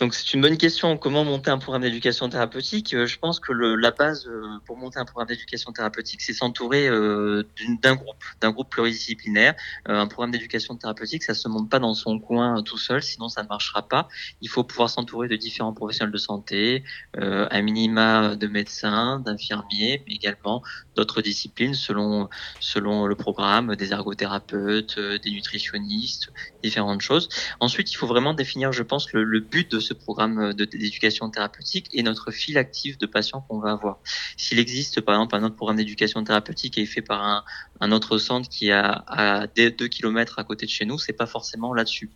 donc 0.00 0.14
c'est 0.14 0.32
une 0.32 0.40
bonne 0.40 0.56
question. 0.56 0.96
Comment 0.96 1.24
monter 1.24 1.50
un 1.50 1.58
programme 1.58 1.82
d'éducation 1.82 2.28
thérapeutique? 2.28 2.94
Euh, 2.94 3.06
Je 3.06 3.18
pense 3.18 3.40
que 3.40 3.52
le, 3.52 3.74
la 3.74 3.90
base 3.90 4.28
euh, 4.28 4.42
pour 4.64 4.76
monter 4.76 5.00
un 5.00 5.04
programme 5.04 5.26
d'éducation 5.26 5.72
thérapeutique, 5.72 6.22
c'est 6.22 6.32
s'entourer 6.32 6.86
euh, 6.86 7.42
d'un 7.82 7.96
groupe, 7.96 8.22
d'un 8.40 8.52
groupe 8.52 8.70
pluridisciplinaire. 8.70 9.54
un 9.86 10.06
programme 10.06 10.30
d'éducation 10.30 10.76
thérapeutique, 10.76 11.24
ça 11.24 11.34
se 11.34 11.48
monte 11.48 11.68
pas 11.68 11.80
dans 11.80 11.94
son 11.94 12.20
coin 12.20 12.62
tout 12.62 12.78
seul, 12.78 13.02
sinon 13.02 13.28
ça 13.28 13.42
ne 13.42 13.48
marchera 13.48 13.88
pas. 13.88 14.08
Il 14.40 14.48
faut 14.48 14.62
pouvoir 14.62 14.88
s'entourer 14.88 15.26
de 15.26 15.34
différents 15.34 15.72
professionnels 15.72 16.12
de 16.12 16.18
santé, 16.18 16.84
un 17.16 17.62
minima 17.62 18.36
de 18.36 18.46
médecins, 18.46 19.18
d'infirmiers, 19.20 20.02
mais 20.06 20.14
également 20.14 20.62
d'autres 20.96 21.22
disciplines 21.22 21.74
selon 21.74 22.28
selon 22.60 23.06
le 23.06 23.14
programme, 23.16 23.74
des 23.74 23.92
ergothérapeutes, 23.92 24.98
des 24.98 25.30
nutritionnistes, 25.30 26.30
différentes 26.62 27.00
choses. 27.00 27.28
Ensuite, 27.60 27.90
il 27.90 27.96
faut 27.96 28.06
vraiment 28.06 28.34
définir, 28.34 28.72
je 28.72 28.82
pense, 28.82 29.12
le, 29.12 29.24
le 29.24 29.40
but 29.40 29.70
de 29.70 29.80
ce 29.88 29.94
programme 29.94 30.52
d'éducation 30.52 31.30
thérapeutique 31.30 31.88
et 31.92 32.02
notre 32.02 32.30
fil 32.30 32.58
actif 32.58 32.98
de 32.98 33.06
patients 33.06 33.44
qu'on 33.48 33.58
va 33.58 33.72
avoir. 33.72 33.98
S'il 34.36 34.58
existe 34.58 35.00
par 35.00 35.14
exemple 35.14 35.36
un 35.36 35.42
autre 35.44 35.56
programme 35.56 35.76
d'éducation 35.76 36.22
thérapeutique 36.22 36.74
qui 36.74 36.80
est 36.82 36.86
fait 36.86 37.02
par 37.02 37.22
un, 37.24 37.44
un 37.80 37.92
autre 37.92 38.18
centre 38.18 38.48
qui 38.48 38.70
a 38.70 39.04
à 39.06 39.46
2 39.46 39.70
km 39.88 40.38
à 40.38 40.44
côté 40.44 40.66
de 40.66 40.70
chez 40.70 40.84
nous, 40.84 40.98
c'est 40.98 41.12
pas 41.12 41.26
forcément 41.26 41.72
là-dessus. 41.74 42.10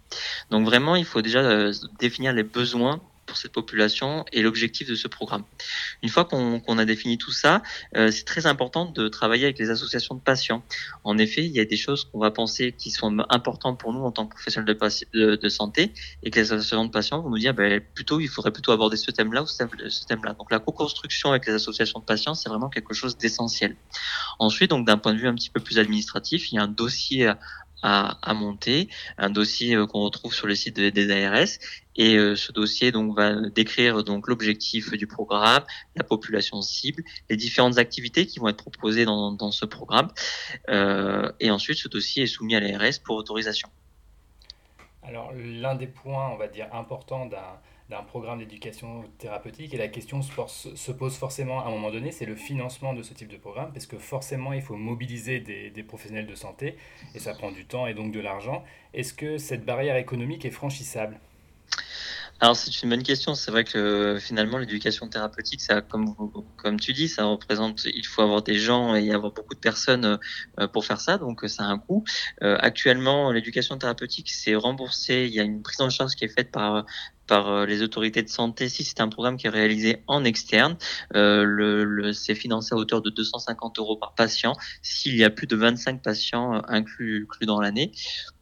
Donc 0.50 0.66
vraiment, 0.66 0.96
il 0.96 1.04
faut 1.04 1.22
déjà 1.22 1.40
euh, 1.40 1.72
définir 1.98 2.32
les 2.32 2.42
besoins 2.42 3.00
pour 3.26 3.36
cette 3.36 3.52
population 3.52 4.24
et 4.32 4.42
l'objectif 4.42 4.88
de 4.88 4.94
ce 4.94 5.08
programme. 5.08 5.44
Une 6.02 6.08
fois 6.08 6.24
qu'on 6.24 6.78
a 6.78 6.84
défini 6.84 7.18
tout 7.18 7.32
ça, 7.32 7.62
euh, 7.96 8.10
c'est 8.10 8.24
très 8.24 8.46
important 8.46 8.86
de 8.86 9.08
travailler 9.08 9.44
avec 9.44 9.58
les 9.58 9.70
associations 9.70 10.14
de 10.14 10.20
patients. 10.20 10.62
En 11.04 11.18
effet, 11.18 11.44
il 11.44 11.52
y 11.52 11.60
a 11.60 11.64
des 11.64 11.76
choses 11.76 12.04
qu'on 12.04 12.18
va 12.18 12.30
penser 12.30 12.72
qui 12.72 12.90
sont 12.90 13.18
importantes 13.30 13.78
pour 13.78 13.92
nous 13.92 14.00
en 14.00 14.10
tant 14.10 14.26
que 14.26 14.34
professionnels 14.34 14.76
de, 15.12 15.48
santé 15.48 15.92
et 16.22 16.30
que 16.30 16.40
les 16.40 16.52
associations 16.52 16.84
de 16.84 16.90
patients 16.90 17.20
vont 17.20 17.30
nous 17.30 17.38
dire 17.38 17.54
ben, 17.54 17.80
plutôt 17.94 18.20
il 18.20 18.28
faudrait 18.28 18.52
plutôt 18.52 18.72
aborder 18.72 18.96
ce 18.96 19.10
thème-là 19.10 19.42
ou 19.42 19.46
ce 19.46 20.04
thème-là. 20.06 20.34
Donc 20.34 20.50
la 20.50 20.58
co-construction 20.58 21.30
avec 21.30 21.46
les 21.46 21.52
associations 21.52 22.00
de 22.00 22.04
patients, 22.04 22.34
c'est 22.34 22.48
vraiment 22.48 22.68
quelque 22.68 22.94
chose 22.94 23.16
d'essentiel. 23.16 23.76
Ensuite, 24.38 24.70
donc 24.70 24.86
d'un 24.86 24.98
point 24.98 25.14
de 25.14 25.18
vue 25.18 25.28
un 25.28 25.34
petit 25.34 25.50
peu 25.50 25.60
plus 25.60 25.78
administratif, 25.78 26.52
il 26.52 26.56
y 26.56 26.58
a 26.58 26.62
un 26.62 26.68
dossier 26.68 27.32
à, 27.82 28.18
à, 28.22 28.34
monter, 28.34 28.88
un 29.18 29.30
dossier 29.30 29.74
euh, 29.74 29.86
qu'on 29.86 30.00
retrouve 30.00 30.34
sur 30.34 30.46
le 30.46 30.54
site 30.54 30.78
des 30.78 31.10
ARS. 31.10 31.58
Et 31.96 32.16
euh, 32.16 32.36
ce 32.36 32.52
dossier 32.52 32.90
donc 32.90 33.14
va 33.14 33.34
décrire 33.50 34.02
donc 34.02 34.28
l'objectif 34.28 34.92
du 34.92 35.06
programme, 35.06 35.62
la 35.94 36.04
population 36.04 36.62
cible, 36.62 37.02
les 37.28 37.36
différentes 37.36 37.78
activités 37.78 38.26
qui 38.26 38.38
vont 38.38 38.48
être 38.48 38.56
proposées 38.56 39.04
dans, 39.04 39.32
dans 39.32 39.50
ce 39.50 39.66
programme. 39.66 40.08
Euh, 40.68 41.30
et 41.40 41.50
ensuite, 41.50 41.78
ce 41.78 41.88
dossier 41.88 42.22
est 42.22 42.26
soumis 42.26 42.56
à 42.56 42.60
l'ARS 42.60 43.00
pour 43.04 43.16
autorisation. 43.16 43.68
Alors 45.02 45.32
l'un 45.34 45.74
des 45.74 45.88
points, 45.88 46.30
on 46.30 46.36
va 46.36 46.46
dire, 46.46 46.68
importants 46.72 47.26
d'un 47.26 47.58
d'un 47.90 48.02
programme 48.02 48.38
d'éducation 48.38 49.04
thérapeutique. 49.18 49.74
Et 49.74 49.76
la 49.76 49.88
question 49.88 50.22
se, 50.22 50.92
pose 50.92 51.16
forcément 51.16 51.60
à 51.60 51.68
un 51.68 51.70
moment 51.70 51.90
donné, 51.90 52.12
c'est 52.12 52.26
le 52.26 52.36
financement 52.36 52.94
de 52.94 53.02
ce 53.02 53.14
type 53.14 53.28
de 53.28 53.36
programme, 53.36 53.72
parce 53.72 53.86
que 53.86 53.98
forcément, 53.98 54.52
il 54.52 54.62
faut 54.62 54.76
mobiliser 54.76 55.40
des, 55.40 55.70
des 55.70 55.82
professionnels 55.82 56.26
de 56.26 56.34
santé, 56.34 56.76
et 57.14 57.18
ça 57.18 57.34
prend 57.34 57.50
du 57.50 57.64
temps 57.64 57.86
et 57.86 57.94
donc 57.94 58.12
de 58.12 58.20
l'argent. 58.20 58.64
Est-ce 58.94 59.12
que 59.12 59.38
cette 59.38 59.64
barrière 59.64 59.96
économique 59.96 60.44
est 60.44 60.50
franchissable? 60.50 61.18
Alors 62.42 62.56
c'est 62.56 62.82
une 62.82 62.90
bonne 62.90 63.04
question. 63.04 63.36
C'est 63.36 63.52
vrai 63.52 63.62
que 63.62 64.18
finalement 64.20 64.58
l'éducation 64.58 65.06
thérapeutique, 65.06 65.60
ça, 65.60 65.80
comme 65.80 66.16
comme 66.56 66.80
tu 66.80 66.92
dis, 66.92 67.06
ça 67.06 67.24
représente. 67.24 67.84
Il 67.84 68.04
faut 68.04 68.20
avoir 68.20 68.42
des 68.42 68.58
gens 68.58 68.96
et 68.96 69.12
avoir 69.12 69.30
beaucoup 69.30 69.54
de 69.54 69.60
personnes 69.60 70.18
euh, 70.58 70.66
pour 70.66 70.84
faire 70.84 71.00
ça, 71.00 71.18
donc 71.18 71.44
ça 71.46 71.62
a 71.62 71.66
un 71.66 71.78
coût. 71.78 72.02
Euh, 72.42 72.56
actuellement, 72.60 73.30
l'éducation 73.30 73.78
thérapeutique 73.78 74.28
c'est 74.28 74.56
remboursé. 74.56 75.26
Il 75.28 75.32
y 75.32 75.38
a 75.38 75.44
une 75.44 75.62
prise 75.62 75.80
en 75.80 75.88
charge 75.88 76.16
qui 76.16 76.24
est 76.24 76.34
faite 76.36 76.50
par 76.50 76.84
par 77.32 77.48
euh, 77.48 77.64
les 77.64 77.80
autorités 77.80 78.22
de 78.22 78.28
santé 78.28 78.68
si 78.68 78.84
c'est 78.84 79.00
un 79.00 79.08
programme 79.08 79.38
qui 79.38 79.46
est 79.46 79.50
réalisé 79.50 80.02
en 80.06 80.22
externe. 80.22 80.76
Euh, 81.16 82.12
c'est 82.12 82.34
financé 82.34 82.74
à 82.74 82.76
hauteur 82.76 83.00
de 83.00 83.08
250 83.08 83.78
euros 83.78 83.96
par 83.96 84.14
patient 84.14 84.54
s'il 84.82 85.16
y 85.16 85.24
a 85.24 85.30
plus 85.30 85.46
de 85.46 85.56
25 85.56 86.02
patients 86.02 86.60
inclus, 86.68 87.22
inclus 87.22 87.46
dans 87.46 87.58
l'année. 87.58 87.90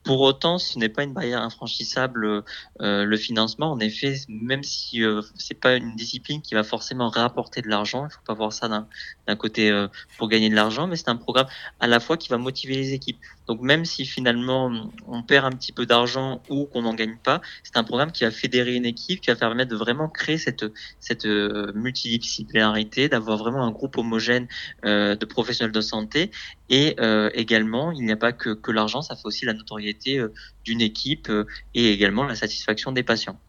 Pour 0.02 0.22
autant, 0.22 0.58
ce 0.58 0.78
n'est 0.78 0.88
pas 0.88 1.02
une 1.02 1.12
barrière 1.12 1.42
infranchissable 1.42 2.42
euh, 2.80 3.04
le 3.04 3.16
financement. 3.18 3.70
En 3.70 3.80
effet, 3.80 4.16
même 4.28 4.62
si 4.62 5.04
euh, 5.04 5.20
c'est 5.36 5.60
pas 5.60 5.76
une 5.76 5.94
discipline 5.94 6.40
qui 6.40 6.54
va 6.54 6.62
forcément 6.62 7.10
rapporter 7.10 7.60
de 7.60 7.68
l'argent, 7.68 8.06
il 8.06 8.12
faut 8.12 8.24
pas 8.24 8.32
voir 8.32 8.50
ça 8.50 8.68
d'un 8.68 9.36
côté 9.36 9.70
euh, 9.70 9.88
pour 10.16 10.28
gagner 10.28 10.48
de 10.48 10.54
l'argent, 10.54 10.86
mais 10.86 10.96
c'est 10.96 11.10
un 11.10 11.16
programme 11.16 11.48
à 11.80 11.86
la 11.86 12.00
fois 12.00 12.16
qui 12.16 12.30
va 12.30 12.38
motiver 12.38 12.76
les 12.76 12.94
équipes. 12.94 13.18
Donc 13.46 13.60
même 13.60 13.84
si 13.84 14.06
finalement 14.06 14.72
on 15.06 15.22
perd 15.22 15.44
un 15.44 15.50
petit 15.50 15.72
peu 15.72 15.84
d'argent 15.84 16.40
ou 16.48 16.64
qu'on 16.64 16.82
n'en 16.82 16.94
gagne 16.94 17.18
pas, 17.22 17.42
c'est 17.62 17.76
un 17.76 17.84
programme 17.84 18.10
qui 18.10 18.24
va 18.24 18.30
fédérer 18.30 18.76
une 18.76 18.86
équipe, 18.86 19.20
qui 19.20 19.30
va 19.30 19.36
permettre 19.36 19.70
de 19.70 19.76
vraiment 19.76 20.08
créer 20.08 20.38
cette 20.38 20.64
cette 20.98 21.26
euh, 21.26 21.72
multidisciplinarité, 21.74 23.10
d'avoir 23.10 23.36
vraiment 23.36 23.64
un 23.64 23.70
groupe 23.70 23.98
homogène 23.98 24.48
de 24.82 25.24
professionnels 25.26 25.72
de 25.72 25.80
santé 25.82 26.30
et 26.70 26.94
euh, 27.00 27.30
également, 27.34 27.90
il 27.92 28.04
n'y 28.04 28.12
a 28.12 28.16
pas 28.16 28.32
que, 28.32 28.50
que 28.54 28.70
l'argent, 28.70 29.02
ça 29.02 29.16
fait 29.16 29.26
aussi 29.26 29.44
la 29.44 29.54
notoriété 29.54 30.18
euh, 30.18 30.32
d'une 30.64 30.80
équipe 30.80 31.28
euh, 31.28 31.44
et 31.74 31.92
également 31.92 32.24
la 32.24 32.36
satisfaction 32.36 32.92
des 32.92 33.02
patients. 33.02 33.40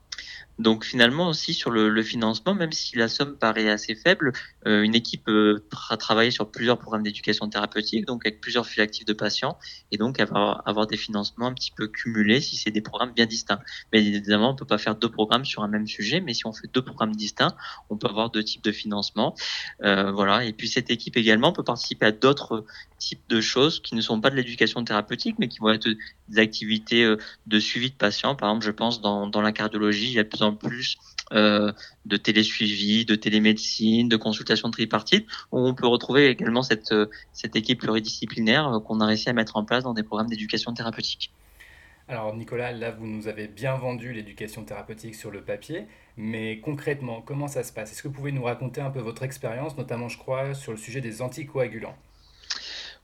Donc 0.62 0.86
finalement 0.86 1.27
aussi 1.27 1.53
sur 1.53 1.72
le, 1.72 2.03
financement, 2.03 2.53
même 2.53 2.72
si 2.72 2.96
la 2.96 3.08
somme 3.08 3.36
paraît 3.36 3.70
assez 3.70 3.96
faible, 3.96 4.32
euh, 4.68 4.84
une 4.84 4.96
équipe 4.96 5.27
euh, 5.27 5.63
travailler 6.00 6.32
sur 6.32 6.50
plusieurs 6.51 6.77
programmes 6.77 7.03
d'éducation 7.03 7.50
thérapeutique, 7.50 8.06
donc 8.06 8.25
avec 8.25 8.41
plusieurs 8.41 8.65
flux 8.65 8.82
actifs 8.82 9.06
de 9.06 9.13
patients, 9.13 9.58
et 9.91 9.98
donc 9.98 10.20
avoir, 10.20 10.88
des 10.88 10.98
financements 10.98 11.48
un 11.48 11.53
petit 11.53 11.72
peu 11.72 11.88
cumulés 11.88 12.41
si 12.41 12.58
c'est 12.58 12.72
des 12.72 12.82
programmes 12.82 13.12
bien 13.12 13.25
distincts. 13.25 13.60
Mais 13.91 14.06
évidemment, 14.06 14.51
on 14.51 14.56
peut 14.56 14.65
pas 14.65 14.77
faire 14.77 14.96
deux 14.96 15.10
programmes 15.10 15.46
sur 15.46 15.63
un 15.63 15.68
même 15.68 15.88
sujet, 15.88 16.22
mais 16.22 16.34
si 16.34 16.46
on 16.46 16.53
fait 16.53 16.68
deux 16.72 16.82
programmes 16.82 17.15
distincts, 17.15 17.56
on 17.89 17.98
peut 17.98 18.08
avoir 18.08 18.30
deux 18.30 18.44
types 18.44 18.63
de 18.63 18.72
financement. 18.72 19.36
Euh, 19.84 20.12
voilà. 20.12 20.46
Et 20.46 20.53
puis 20.53 20.68
cette 20.68 20.91
équipe 20.91 21.18
également 21.18 21.53
peut 21.53 21.63
participer 21.63 22.08
à 22.08 22.12
d'autres 22.12 22.65
types 23.01 23.27
de 23.30 23.41
choses 23.41 23.82
qui 23.82 23.96
ne 23.96 24.01
sont 24.01 24.22
pas 24.22 24.30
de 24.30 24.36
l'éducation 24.36 24.84
thérapeutique, 24.84 25.36
mais 25.39 25.48
qui 25.48 25.60
vont 25.60 25.70
être 25.70 25.88
des 26.30 26.39
activités 26.39 27.03
euh, 27.03 27.18
de 27.48 27.60
suivi 27.60 27.89
de 27.89 27.96
patients. 27.96 28.36
Par 28.36 28.50
exemple, 28.50 28.65
je 28.65 28.72
pense 28.72 29.01
dans, 29.01 29.41
la 29.41 29.51
cardiologie, 29.51 30.08
il 30.08 30.13
y 30.13 30.20
a 30.20 30.24
plus 30.24 30.44
en 30.44 30.50
plus 30.55 30.98
euh, 31.34 31.72
de 32.05 32.17
télésuivi, 32.17 33.05
de 33.05 33.15
télémédecine, 33.15 34.10
de 34.10 34.17
consultation 34.17 34.70
tripartite, 34.70 35.27
où 35.51 35.60
on 35.60 35.74
peut 35.74 35.88
retrouver 35.88 36.27
également 36.27 36.62
cette, 36.62 36.91
euh, 36.91 37.08
cette 37.31 37.55
équipe 37.55 37.79
pluridisciplinaire 37.79 38.67
euh, 38.67 38.79
qu'on 38.79 39.00
a 39.00 39.05
réussi 39.05 39.29
à 39.29 39.34
mettre 39.34 39.55
en 39.55 39.63
place 39.63 39.84
dans 39.84 39.93
des 39.93 40.03
programmes 40.03 40.27
d'éducation 40.27 40.74
thérapeutique. 40.74 41.31
Alors 42.08 42.36
Nicolas, 42.36 42.74
là 42.74 42.91
vous 42.91 43.08
nous 43.08 43.29
avez 43.29 43.48
bien 43.48 43.75
vendu 43.75 44.12
l'éducation 44.12 44.65
thérapeutique 44.65 45.15
sur 45.15 45.31
le 45.31 45.41
papier, 45.41 45.86
mais 46.17 46.60
concrètement, 46.60 47.22
comment 47.22 47.48
ça 47.48 47.63
se 47.63 47.72
passe? 47.72 47.93
Est-ce 47.93 48.03
que 48.03 48.10
vous 48.10 48.13
pouvez 48.13 48.34
nous 48.34 48.43
raconter 48.43 48.81
un 48.81 48.89
peu 48.89 49.00
votre 49.00 49.24
expérience, 49.24 49.77
notamment 49.77 50.10
je 50.10 50.17
crois 50.17 50.53
sur 50.53 50.74
le 50.74 50.77
sujet 50.77 51.00
des 51.00 51.22
anticoagulants? 51.22 51.96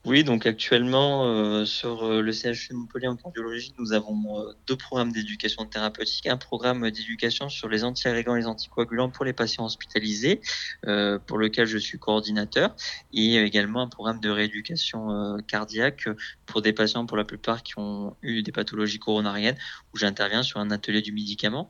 Oui, 0.05 0.23
donc 0.23 0.45
actuellement, 0.45 1.25
euh, 1.25 1.65
sur 1.65 2.05
euh, 2.05 2.21
le 2.21 2.31
CHU 2.31 2.73
Montpellier 2.73 3.07
en 3.09 3.17
cardiologie, 3.17 3.73
nous 3.77 3.91
avons 3.91 4.39
euh, 4.39 4.53
deux 4.65 4.77
programmes 4.77 5.11
d'éducation 5.11 5.65
thérapeutique. 5.65 6.27
Un 6.27 6.37
programme 6.37 6.89
d'éducation 6.89 7.49
sur 7.49 7.67
les 7.67 7.83
antiagrégants 7.83 8.37
et 8.37 8.39
les 8.39 8.47
anticoagulants 8.47 9.09
pour 9.09 9.25
les 9.25 9.33
patients 9.33 9.65
hospitalisés, 9.65 10.39
pour 11.25 11.37
lequel 11.37 11.65
je 11.65 11.77
suis 11.77 11.99
coordinateur, 11.99 12.73
et 13.11 13.35
également 13.35 13.81
un 13.81 13.87
programme 13.87 14.21
de 14.21 14.29
rééducation 14.29 15.37
cardiaque 15.47 16.07
pour 16.45 16.61
des 16.61 16.71
patients, 16.71 17.05
pour 17.05 17.17
la 17.17 17.25
plupart, 17.25 17.63
qui 17.63 17.73
ont 17.77 18.15
eu 18.21 18.43
des 18.43 18.51
pathologies 18.53 18.99
coronariennes, 18.99 19.57
où 19.93 19.97
j'interviens 19.97 20.43
sur 20.43 20.59
un 20.59 20.71
atelier 20.71 21.01
du 21.01 21.11
médicament. 21.11 21.67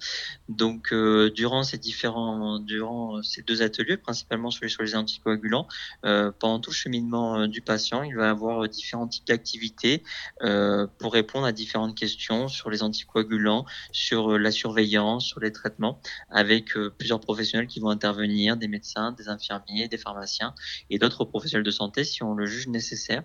Donc, 0.50 0.93
durant 1.34 1.63
ces 1.63 1.77
différents, 1.77 2.60
durant 2.60 3.24
ces 3.24 3.41
deux 3.41 3.63
ateliers, 3.63 3.98
principalement 3.98 4.51
sur 4.51 4.63
les, 4.63 4.69
sur 4.69 4.84
les 4.84 4.96
anticoagulants, 4.96 5.67
pendant 6.01 6.60
tout 6.60 6.69
le 6.69 6.75
cheminement 6.75 7.48
du 7.48 7.62
patient, 7.62 8.03
il 8.03 8.15
va 8.15 8.26
avoir 8.29 8.63
euh, 8.63 8.67
différents 8.67 9.07
types 9.07 9.27
d'activités 9.27 10.03
euh, 10.41 10.88
pour 11.00 11.13
répondre 11.13 11.46
à 11.46 11.51
différentes 11.51 11.98
questions 11.98 12.48
sur 12.48 12.69
les 12.69 12.84
anticoagulants, 12.84 13.65
sur 13.91 14.34
euh, 14.34 14.38
la 14.38 14.51
surveillance, 14.51 15.25
sur 15.25 15.39
les 15.39 15.51
traitements, 15.51 16.01
avec 16.29 16.74
plusieurs 16.98 17.19
professionnels 17.19 17.67
qui 17.67 17.79
vont 17.79 17.89
intervenir, 17.89 18.57
des 18.57 18.67
médecins, 18.67 19.12
des 19.12 19.29
infirmiers, 19.29 19.88
des 19.88 19.98
pharmaciens 19.98 20.53
et 20.89 21.00
d'autres 21.00 21.25
professionnels 21.25 21.65
de 21.65 21.72
santé 21.72 22.03
si 22.03 22.24
on 22.24 22.34
le 22.34 22.46
juge 22.46 22.67
nécessaire. 22.67 23.24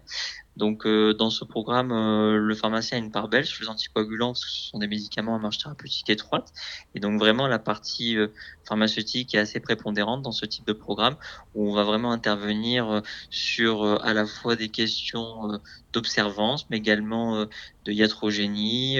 Donc, 0.56 0.86
euh, 0.86 1.14
dans 1.14 1.30
ce 1.30 1.44
programme, 1.44 1.92
euh, 1.92 2.36
le 2.36 2.54
pharmacien 2.54 2.98
a 2.98 3.00
une 3.00 3.10
part 3.10 3.28
belle 3.28 3.44
les 3.60 3.68
anticoagulants, 3.68 4.34
ce 4.34 4.46
sont 4.48 4.78
des 4.78 4.86
médicaments 4.86 5.34
à 5.34 5.38
marge 5.38 5.58
thérapeutique 5.58 6.10
étroite. 6.10 6.52
Et 6.94 7.00
donc, 7.00 7.18
vraiment, 7.18 7.46
la 7.46 7.58
partie 7.58 8.16
euh, 8.16 8.28
pharmaceutique 8.66 9.34
est 9.34 9.38
assez 9.38 9.60
prépondérante 9.60 10.22
dans 10.22 10.32
ce 10.32 10.44
type 10.44 10.66
de 10.66 10.72
programme, 10.72 11.16
où 11.54 11.70
on 11.70 11.74
va 11.74 11.84
vraiment 11.84 12.12
intervenir 12.12 13.02
sur 13.30 14.04
à 14.04 14.12
la 14.12 14.26
fois 14.26 14.56
des 14.56 14.68
questions 14.68 15.60
d'observance, 15.92 16.68
mais 16.70 16.78
également 16.78 17.46
de 17.84 17.92
iatrogénie 17.92 18.98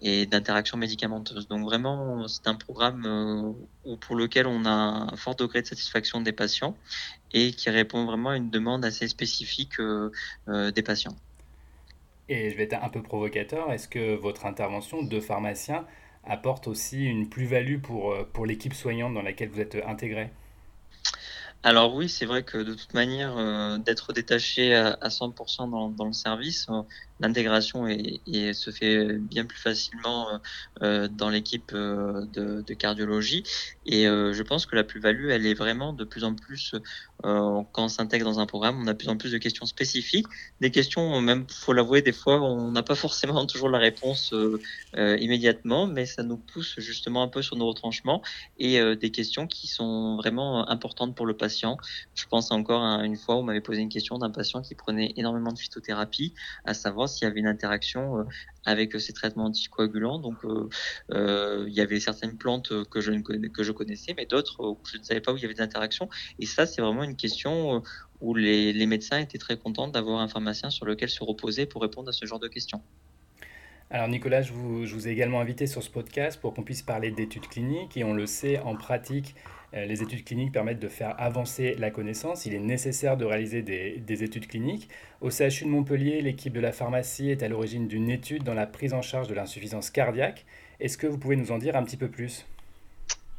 et 0.00 0.26
d'interaction 0.26 0.76
médicamenteuse. 0.76 1.48
Donc, 1.48 1.64
vraiment, 1.64 2.28
c'est 2.28 2.46
un 2.46 2.54
programme 2.54 3.54
pour 4.00 4.16
lequel 4.16 4.46
on 4.46 4.64
a 4.64 4.70
un 4.70 5.16
fort 5.16 5.34
degré 5.34 5.62
de 5.62 5.66
satisfaction 5.66 6.20
des 6.20 6.32
patients 6.32 6.76
et 7.34 7.50
qui 7.50 7.68
répond 7.68 8.06
vraiment 8.06 8.30
à 8.30 8.36
une 8.36 8.48
demande 8.48 8.84
assez 8.84 9.08
spécifique 9.08 9.80
euh, 9.80 10.10
euh, 10.48 10.70
des 10.70 10.82
patients. 10.82 11.16
Et 12.28 12.50
je 12.50 12.56
vais 12.56 12.62
être 12.62 12.82
un 12.82 12.88
peu 12.88 13.02
provocateur, 13.02 13.70
est-ce 13.72 13.88
que 13.88 14.14
votre 14.14 14.46
intervention 14.46 15.02
de 15.02 15.20
pharmacien 15.20 15.84
apporte 16.24 16.68
aussi 16.68 17.04
une 17.04 17.28
plus-value 17.28 17.80
pour, 17.80 18.12
euh, 18.12 18.24
pour 18.32 18.46
l'équipe 18.46 18.72
soignante 18.72 19.12
dans 19.12 19.22
laquelle 19.22 19.50
vous 19.50 19.60
êtes 19.60 19.76
intégré? 19.84 20.30
Alors 21.64 21.94
oui, 21.94 22.08
c'est 22.10 22.26
vrai 22.26 22.44
que 22.44 22.58
de 22.58 22.74
toute 22.74 22.92
manière, 22.94 23.36
euh, 23.38 23.78
d'être 23.78 24.12
détaché 24.12 24.74
à, 24.74 24.98
à 25.00 25.08
100% 25.08 25.70
dans, 25.70 25.88
dans, 25.88 26.04
le 26.04 26.12
service, 26.12 26.66
euh, 26.68 26.82
l'intégration 27.20 27.86
se 27.86 28.70
fait 28.70 29.18
bien 29.18 29.44
plus 29.44 29.58
facilement 29.58 30.28
euh, 30.28 30.38
euh 30.82 31.08
dans 31.08 31.28
l'équipe 31.28 31.72
euh, 31.74 32.24
de, 32.32 32.62
de, 32.62 32.74
cardiologie. 32.74 33.44
Et 33.86 34.04
je 34.04 34.42
pense 34.42 34.66
que 34.66 34.76
la 34.76 34.84
plus-value, 34.84 35.30
elle 35.30 35.46
est 35.46 35.54
vraiment 35.54 35.92
de 35.92 36.04
plus 36.04 36.24
en 36.24 36.34
plus, 36.34 36.74
quand 37.22 37.68
on 37.76 37.88
s'intègre 37.88 38.24
dans 38.24 38.40
un 38.40 38.46
programme, 38.46 38.78
on 38.80 38.86
a 38.86 38.92
de 38.92 38.98
plus 38.98 39.08
en 39.08 39.16
plus 39.16 39.32
de 39.32 39.38
questions 39.38 39.66
spécifiques. 39.66 40.26
Des 40.60 40.70
questions, 40.70 41.20
même, 41.20 41.46
faut 41.48 41.72
l'avouer, 41.72 42.02
des 42.02 42.12
fois, 42.12 42.40
on 42.40 42.70
n'a 42.70 42.82
pas 42.82 42.94
forcément 42.94 43.46
toujours 43.54 43.68
la 43.68 43.78
réponse 43.78 44.34
immédiatement, 44.96 45.86
mais 45.86 46.06
ça 46.06 46.22
nous 46.22 46.38
pousse 46.38 46.74
justement 46.78 47.22
un 47.22 47.28
peu 47.28 47.42
sur 47.42 47.56
nos 47.56 47.66
retranchements 47.66 48.22
et 48.58 48.80
des 48.96 49.10
questions 49.10 49.46
qui 49.46 49.66
sont 49.66 50.16
vraiment 50.16 50.68
importantes 50.68 51.14
pour 51.14 51.26
le 51.26 51.36
patient 51.36 51.78
je 52.14 52.26
pense 52.26 52.50
encore 52.50 52.82
à 52.82 53.04
une 53.04 53.16
fois 53.16 53.36
on 53.36 53.42
m'avait 53.42 53.60
posé 53.60 53.80
une 53.80 53.88
question 53.88 54.18
d'un 54.18 54.30
patient 54.30 54.62
qui 54.62 54.74
prenait 54.74 55.12
énormément 55.16 55.52
de 55.52 55.58
phytothérapie, 55.58 56.34
à 56.64 56.74
savoir 56.74 57.08
s'il 57.14 57.28
y 57.28 57.30
avait 57.30 57.40
une 57.40 57.46
interaction 57.46 58.18
euh, 58.18 58.24
avec 58.64 58.98
ces 59.00 59.12
traitements 59.12 59.46
anticoagulants. 59.46 60.18
Donc, 60.18 60.36
euh, 60.44 60.68
euh, 61.12 61.64
il 61.68 61.74
y 61.74 61.80
avait 61.80 62.00
certaines 62.00 62.36
plantes 62.36 62.72
que 62.90 63.00
je, 63.00 63.12
que 63.12 63.62
je 63.62 63.72
connaissais, 63.72 64.14
mais 64.16 64.26
d'autres 64.26 64.62
où 64.62 64.78
je 64.90 64.98
ne 64.98 65.02
savais 65.02 65.20
pas 65.20 65.32
où 65.32 65.36
il 65.36 65.42
y 65.42 65.44
avait 65.44 65.54
des 65.54 65.62
interactions. 65.62 66.08
Et 66.38 66.46
ça, 66.46 66.66
c'est 66.66 66.82
vraiment 66.82 67.04
une 67.04 67.16
question 67.16 67.82
où 68.20 68.34
les, 68.34 68.86
médecins 68.86 69.18
étaient 69.18 69.38
très 69.38 69.56
contents 69.56 69.88
d'avoir 69.88 70.20
un 70.20 70.28
pharmacien 70.28 70.70
sur 70.70 70.86
lequel 70.86 71.08
se 71.08 71.22
reposer 71.22 71.66
pour 71.66 71.82
répondre 71.82 72.08
à 72.08 72.12
ce 72.12 72.26
genre 72.26 72.40
de 72.40 72.48
questions. 72.48 72.82
Alors 73.90 74.08
Nicolas, 74.08 74.42
je 74.42 74.52
vous, 74.52 75.08
ai 75.08 75.10
également 75.10 75.40
invité 75.40 75.66
sur 75.66 75.82
ce 75.82 75.90
podcast 75.90 76.40
pour 76.40 76.54
qu'on 76.54 76.62
puisse 76.62 76.82
parler 76.82 77.10
d'études 77.10 77.46
cliniques 77.46 77.96
et 77.96 78.02
on 78.02 78.14
le 78.14 78.26
sait 78.26 78.58
en 78.58 78.74
pratique, 78.74 79.34
euh, 79.36 79.63
les 79.74 80.02
études 80.02 80.24
cliniques 80.24 80.52
permettent 80.52 80.80
de 80.80 80.88
faire 80.88 81.14
avancer 81.18 81.74
la 81.78 81.90
connaissance. 81.90 82.46
Il 82.46 82.54
est 82.54 82.60
nécessaire 82.60 83.16
de 83.16 83.24
réaliser 83.24 83.62
des, 83.62 83.98
des 83.98 84.22
études 84.22 84.46
cliniques. 84.46 84.88
Au 85.20 85.30
CHU 85.30 85.64
de 85.64 85.70
Montpellier, 85.70 86.20
l'équipe 86.20 86.52
de 86.52 86.60
la 86.60 86.72
pharmacie 86.72 87.30
est 87.30 87.42
à 87.42 87.48
l'origine 87.48 87.88
d'une 87.88 88.10
étude 88.10 88.44
dans 88.44 88.54
la 88.54 88.66
prise 88.66 88.94
en 88.94 89.02
charge 89.02 89.28
de 89.28 89.34
l'insuffisance 89.34 89.90
cardiaque. 89.90 90.44
Est-ce 90.80 90.96
que 90.96 91.06
vous 91.06 91.18
pouvez 91.18 91.36
nous 91.36 91.50
en 91.52 91.58
dire 91.58 91.76
un 91.76 91.82
petit 91.82 91.96
peu 91.96 92.08
plus? 92.08 92.46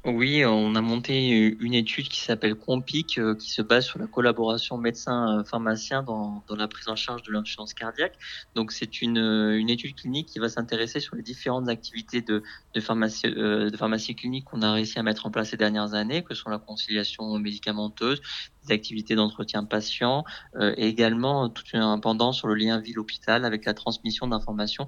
Oui, 0.05 0.45
on 0.45 0.75
a 0.75 0.81
monté 0.81 1.29
une 1.59 1.73
étude 1.73 2.09
qui 2.09 2.19
s'appelle 2.19 2.53
Compic, 2.55 3.17
euh, 3.17 3.33
qui 3.33 3.49
se 3.49 3.63
base 3.63 3.85
sur 3.85 3.97
la 3.97 4.05
collaboration 4.05 4.77
médecin-pharmacien 4.77 6.03
dans, 6.03 6.43
dans, 6.47 6.55
la 6.55 6.67
prise 6.67 6.87
en 6.87 6.95
charge 6.95 7.23
de 7.23 7.31
l'insuffisance 7.31 7.73
cardiaque. 7.73 8.13
Donc, 8.53 8.71
c'est 8.71 9.01
une, 9.01 9.17
une, 9.17 9.69
étude 9.69 9.95
clinique 9.95 10.27
qui 10.27 10.37
va 10.37 10.47
s'intéresser 10.47 10.99
sur 10.99 11.15
les 11.15 11.23
différentes 11.23 11.69
activités 11.69 12.23
euh, 12.29 12.41
de 12.73 12.79
pharmacie 12.79 14.15
clinique 14.15 14.45
qu'on 14.45 14.61
a 14.61 14.73
réussi 14.73 14.99
à 14.99 15.03
mettre 15.03 15.25
en 15.25 15.31
place 15.31 15.49
ces 15.49 15.57
dernières 15.57 15.95
années, 15.95 16.23
que 16.23 16.35
sont 16.35 16.51
la 16.51 16.59
conciliation 16.59 17.39
médicamenteuse, 17.39 18.21
des 18.65 18.73
activités 18.73 19.15
d'entretien 19.15 19.63
patient 19.63 20.23
et 20.59 20.87
également 20.87 21.49
tout 21.49 21.63
un 21.73 21.99
pendant 21.99 22.31
sur 22.31 22.47
le 22.47 22.55
lien 22.55 22.79
ville-hôpital 22.79 23.45
avec 23.45 23.65
la 23.65 23.73
transmission 23.73 24.27
d'informations 24.27 24.85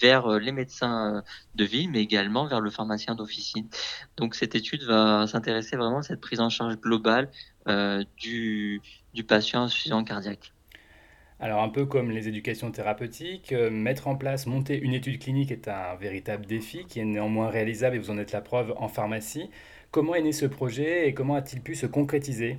vers 0.00 0.38
les 0.38 0.52
médecins 0.52 1.22
de 1.54 1.64
ville, 1.64 1.90
mais 1.90 2.00
également 2.00 2.46
vers 2.46 2.60
le 2.60 2.70
pharmacien 2.70 3.14
d'officine. 3.14 3.68
Donc 4.16 4.34
cette 4.34 4.54
étude 4.54 4.84
va 4.84 5.26
s'intéresser 5.26 5.76
vraiment 5.76 5.98
à 5.98 6.02
cette 6.02 6.20
prise 6.20 6.40
en 6.40 6.50
charge 6.50 6.76
globale 6.76 7.30
du, 8.18 8.80
du 9.14 9.24
patient 9.24 9.62
insuffisant 9.62 10.04
cardiaque. 10.04 10.52
Alors 11.38 11.62
un 11.62 11.68
peu 11.68 11.84
comme 11.84 12.10
les 12.10 12.28
éducations 12.28 12.70
thérapeutiques, 12.70 13.52
euh, 13.52 13.68
mettre 13.68 14.08
en 14.08 14.16
place, 14.16 14.46
monter 14.46 14.78
une 14.80 14.94
étude 14.94 15.18
clinique 15.18 15.50
est 15.50 15.68
un 15.68 15.94
véritable 15.96 16.46
défi 16.46 16.86
qui 16.86 16.98
est 16.98 17.04
néanmoins 17.04 17.50
réalisable 17.50 17.96
et 17.96 17.98
vous 17.98 18.10
en 18.10 18.16
êtes 18.16 18.32
la 18.32 18.40
preuve 18.40 18.72
en 18.78 18.88
pharmacie. 18.88 19.50
Comment 19.90 20.14
est 20.14 20.22
né 20.22 20.32
ce 20.32 20.46
projet 20.46 21.08
et 21.08 21.12
comment 21.12 21.34
a-t-il 21.34 21.60
pu 21.60 21.74
se 21.74 21.84
concrétiser? 21.84 22.58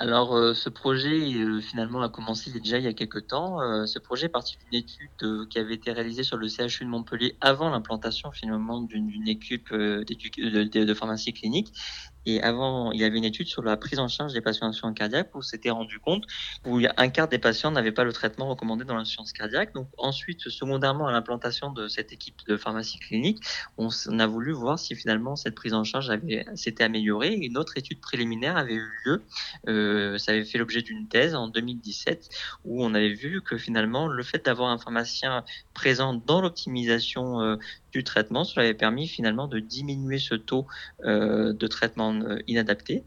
Alors, 0.00 0.34
euh, 0.34 0.54
ce 0.54 0.68
projet, 0.68 1.34
euh, 1.34 1.60
finalement, 1.60 2.02
a 2.02 2.08
commencé 2.08 2.50
déjà 2.50 2.78
il 2.78 2.84
y 2.84 2.88
a 2.88 2.92
quelques 2.92 3.28
temps. 3.28 3.58
ce 3.86 3.98
projet 4.00 4.26
est 4.26 4.28
parti 4.28 4.56
d'une 4.58 4.80
étude 4.80 5.48
qui 5.48 5.58
avait 5.58 5.74
été 5.74 5.92
réalisée 5.92 6.24
sur 6.24 6.36
le 6.36 6.48
CHU 6.48 6.84
de 6.84 6.88
Montpellier 6.90 7.36
avant 7.40 7.70
l'implantation, 7.70 8.32
finalement, 8.32 8.80
d'une 8.80 9.28
équipe 9.28 9.72
de, 9.72 10.04
de, 10.84 10.94
pharmacie 10.94 11.32
clinique 11.32 11.72
et 12.26 12.42
avant, 12.42 12.92
il 12.92 13.00
y 13.00 13.04
avait 13.04 13.18
une 13.18 13.24
étude 13.24 13.46
sur 13.46 13.62
la 13.62 13.76
prise 13.76 13.98
en 13.98 14.08
charge 14.08 14.32
des 14.32 14.40
patients 14.40 14.66
insuffisance 14.66 14.94
cardiaque 14.94 15.34
où 15.34 15.42
s'était 15.42 15.70
rendu 15.70 15.98
compte 15.98 16.24
où 16.66 16.80
un 16.96 17.08
quart 17.08 17.28
des 17.28 17.38
patients 17.38 17.70
n'avaient 17.70 17.92
pas 17.92 18.04
le 18.04 18.12
traitement 18.12 18.48
recommandé 18.48 18.84
dans 18.84 18.96
l'insuffisance 18.96 19.32
cardiaque. 19.32 19.74
Donc 19.74 19.88
ensuite, 19.98 20.40
secondairement 20.48 21.06
à 21.06 21.12
l'implantation 21.12 21.72
de 21.72 21.88
cette 21.88 22.12
équipe 22.12 22.36
de 22.48 22.56
pharmacie 22.56 22.98
clinique, 22.98 23.42
on, 23.76 23.88
a 24.18 24.26
voulu 24.26 24.52
voir 24.52 24.78
si 24.78 24.94
finalement 24.94 25.36
cette 25.36 25.54
prise 25.54 25.74
en 25.74 25.84
charge 25.84 26.10
avait 26.10 26.44
s'était 26.54 26.84
améliorée. 26.84 27.34
Une 27.34 27.58
autre 27.58 27.76
étude 27.76 28.00
préliminaire 28.00 28.56
avait 28.56 28.74
eu 28.74 28.90
lieu. 29.04 29.22
Euh, 29.68 30.18
ça 30.18 30.32
avait 30.32 30.44
fait 30.44 30.58
l'objet 30.58 30.82
d'une 30.82 31.06
thèse 31.08 31.34
en 31.34 31.48
2017 31.48 32.28
où 32.64 32.84
on 32.84 32.94
avait 32.94 33.14
vu 33.14 33.42
que 33.42 33.58
finalement 33.58 34.06
le 34.06 34.22
fait 34.22 34.44
d'avoir 34.44 34.70
un 34.70 34.78
pharmacien 34.78 35.44
présent 35.74 36.14
dans 36.14 36.40
l'optimisation 36.40 37.40
euh, 37.40 37.56
du 37.94 38.02
traitement, 38.02 38.42
cela 38.42 38.64
avait 38.64 38.74
permis 38.74 39.06
finalement 39.06 39.46
de 39.46 39.60
diminuer 39.60 40.18
ce 40.18 40.34
taux 40.34 40.66
euh, 41.04 41.52
de 41.52 41.66
traitement 41.68 42.12
euh, 42.12 42.38
inadapté 42.48 43.04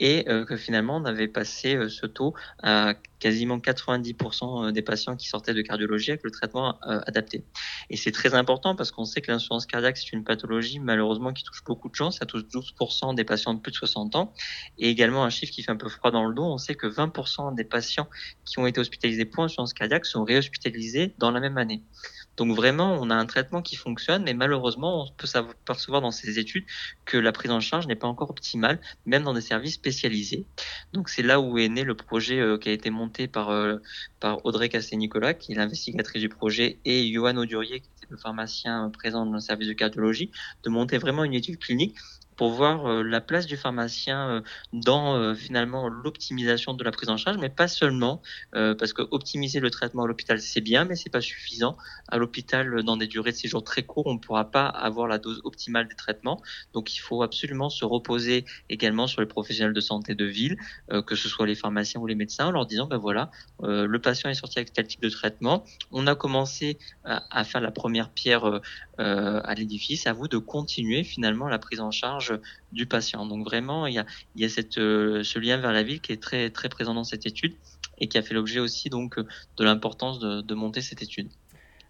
et 0.00 0.28
euh, 0.28 0.44
que 0.44 0.56
finalement 0.56 0.98
on 0.98 1.04
avait 1.04 1.26
passé 1.26 1.76
ce 1.88 2.06
taux 2.06 2.34
à 2.62 2.94
quasiment 3.18 3.58
90% 3.58 4.70
des 4.70 4.82
patients 4.82 5.16
qui 5.16 5.26
sortaient 5.26 5.54
de 5.54 5.62
cardiologie 5.62 6.12
avec 6.12 6.22
le 6.22 6.30
traitement 6.30 6.78
adapté. 6.82 7.44
Et 7.90 7.96
c'est 7.96 8.12
très 8.12 8.32
important 8.34 8.76
parce 8.76 8.92
qu'on 8.92 9.04
sait 9.04 9.20
que 9.20 9.32
l'insuffisance 9.32 9.66
cardiaque 9.66 9.96
c'est 9.96 10.12
une 10.12 10.22
pathologie 10.22 10.78
malheureusement 10.78 11.32
qui 11.32 11.42
touche 11.42 11.64
beaucoup 11.64 11.88
de 11.88 11.96
gens, 11.96 12.12
ça 12.12 12.26
touche 12.26 12.42
12% 12.42 13.16
des 13.16 13.24
patients 13.24 13.54
de 13.54 13.58
plus 13.58 13.72
de 13.72 13.76
60 13.76 14.14
ans 14.14 14.32
et 14.78 14.88
également 14.88 15.24
un 15.24 15.30
chiffre 15.30 15.52
qui 15.52 15.64
fait 15.64 15.72
un 15.72 15.76
peu 15.76 15.88
froid 15.88 16.12
dans 16.12 16.26
le 16.26 16.32
dos, 16.32 16.44
on 16.44 16.58
sait 16.58 16.76
que 16.76 16.86
20% 16.86 17.56
des 17.56 17.64
patients 17.64 18.08
qui 18.44 18.60
ont 18.60 18.68
été 18.68 18.78
hospitalisés 18.78 19.24
pour 19.24 19.42
insuffisance 19.42 19.74
cardiaque 19.74 20.06
sont 20.06 20.22
réhospitalisés 20.22 21.12
dans 21.18 21.32
la 21.32 21.40
même 21.40 21.58
année. 21.58 21.82
Donc 22.38 22.54
vraiment, 22.54 22.96
on 23.00 23.10
a 23.10 23.14
un 23.16 23.26
traitement 23.26 23.62
qui 23.62 23.74
fonctionne, 23.74 24.22
mais 24.22 24.32
malheureusement, 24.32 25.04
on 25.04 25.12
peut 25.12 25.26
percevoir 25.64 26.00
dans 26.00 26.12
ces 26.12 26.38
études 26.38 26.64
que 27.04 27.18
la 27.18 27.32
prise 27.32 27.50
en 27.50 27.58
charge 27.58 27.88
n'est 27.88 27.96
pas 27.96 28.06
encore 28.06 28.30
optimale, 28.30 28.80
même 29.06 29.24
dans 29.24 29.34
des 29.34 29.40
services 29.40 29.74
spécialisés. 29.74 30.46
Donc 30.92 31.08
c'est 31.08 31.22
là 31.22 31.40
où 31.40 31.58
est 31.58 31.68
né 31.68 31.82
le 31.82 31.96
projet 31.96 32.38
euh, 32.38 32.56
qui 32.56 32.68
a 32.68 32.72
été 32.72 32.90
monté 32.90 33.26
par, 33.26 33.50
euh, 33.50 33.78
Audrey 34.44 34.68
Casté-Nicolas, 34.68 35.34
qui 35.34 35.52
est 35.52 35.56
l'investigatrice 35.56 36.22
du 36.22 36.28
projet, 36.28 36.78
et 36.84 37.12
Johan 37.12 37.36
Audurier, 37.36 37.80
qui 37.80 37.88
était 37.96 38.06
le 38.08 38.16
pharmacien 38.16 38.88
présent 38.90 39.26
dans 39.26 39.32
le 39.32 39.40
service 39.40 39.68
de 39.68 39.72
cardiologie, 39.72 40.30
de 40.62 40.70
monter 40.70 40.98
vraiment 40.98 41.24
une 41.24 41.34
étude 41.34 41.58
clinique 41.58 41.96
pour 42.38 42.52
voir 42.52 42.86
euh, 42.86 43.02
la 43.02 43.20
place 43.20 43.46
du 43.46 43.56
pharmacien 43.56 44.30
euh, 44.30 44.40
dans 44.72 45.16
euh, 45.16 45.34
finalement 45.34 45.88
l'optimisation 45.88 46.72
de 46.72 46.84
la 46.84 46.92
prise 46.92 47.08
en 47.08 47.16
charge, 47.16 47.36
mais 47.36 47.48
pas 47.48 47.66
seulement, 47.66 48.22
parce 48.52 48.92
que 48.92 49.02
optimiser 49.10 49.58
le 49.58 49.70
traitement 49.70 50.04
à 50.04 50.06
l'hôpital 50.06 50.40
c'est 50.40 50.60
bien, 50.60 50.84
mais 50.84 50.94
c'est 50.94 51.10
pas 51.10 51.20
suffisant. 51.20 51.76
À 52.06 52.16
l'hôpital, 52.16 52.84
dans 52.84 52.96
des 52.96 53.08
durées 53.08 53.32
de 53.32 53.36
séjour 53.36 53.64
très 53.64 53.82
courtes, 53.82 54.06
on 54.06 54.14
ne 54.14 54.18
pourra 54.18 54.50
pas 54.50 54.66
avoir 54.66 55.08
la 55.08 55.18
dose 55.18 55.40
optimale 55.42 55.88
des 55.88 55.96
traitements. 55.96 56.40
Donc 56.72 56.94
il 56.94 57.00
faut 57.00 57.22
absolument 57.22 57.70
se 57.70 57.84
reposer 57.84 58.44
également 58.68 59.08
sur 59.08 59.20
les 59.20 59.26
professionnels 59.26 59.72
de 59.72 59.80
santé 59.80 60.14
de 60.14 60.24
ville, 60.24 60.56
que 61.06 61.16
ce 61.16 61.28
soit 61.28 61.46
les 61.46 61.56
pharmaciens 61.56 62.00
ou 62.00 62.06
les 62.06 62.14
médecins, 62.14 62.46
en 62.46 62.50
leur 62.52 62.66
disant 62.66 62.86
ben 62.86 62.98
voilà, 62.98 63.30
le 63.62 63.98
patient 63.98 64.30
est 64.30 64.34
sorti 64.34 64.58
avec 64.58 64.72
tel 64.72 64.86
type 64.86 65.02
de 65.02 65.10
traitement. 65.10 65.64
On 65.90 66.06
a 66.06 66.14
commencé 66.14 66.78
à, 67.04 67.24
à 67.36 67.44
faire 67.44 67.60
la 67.60 67.72
première 67.72 68.10
pierre 68.10 68.60
à 68.98 69.54
l'édifice. 69.54 70.06
À 70.06 70.12
vous 70.12 70.28
de 70.28 70.38
continuer 70.38 71.02
finalement 71.02 71.48
la 71.48 71.58
prise 71.58 71.80
en 71.80 71.90
charge 71.90 72.27
du 72.72 72.86
patient. 72.86 73.26
Donc 73.26 73.44
vraiment, 73.44 73.86
il 73.86 73.94
y 73.94 73.98
a, 73.98 74.06
il 74.36 74.42
y 74.42 74.44
a 74.44 74.48
cette, 74.48 74.78
euh, 74.78 75.22
ce 75.22 75.38
lien 75.38 75.56
vers 75.56 75.72
la 75.72 75.82
ville 75.82 76.00
qui 76.00 76.12
est 76.12 76.22
très, 76.22 76.50
très 76.50 76.68
présent 76.68 76.94
dans 76.94 77.04
cette 77.04 77.26
étude 77.26 77.54
et 77.98 78.08
qui 78.08 78.18
a 78.18 78.22
fait 78.22 78.34
l'objet 78.34 78.60
aussi 78.60 78.90
donc 78.90 79.18
de 79.18 79.64
l'importance 79.64 80.20
de, 80.20 80.54
monter 80.54 80.80
cette 80.80 81.02
étude. 81.02 81.28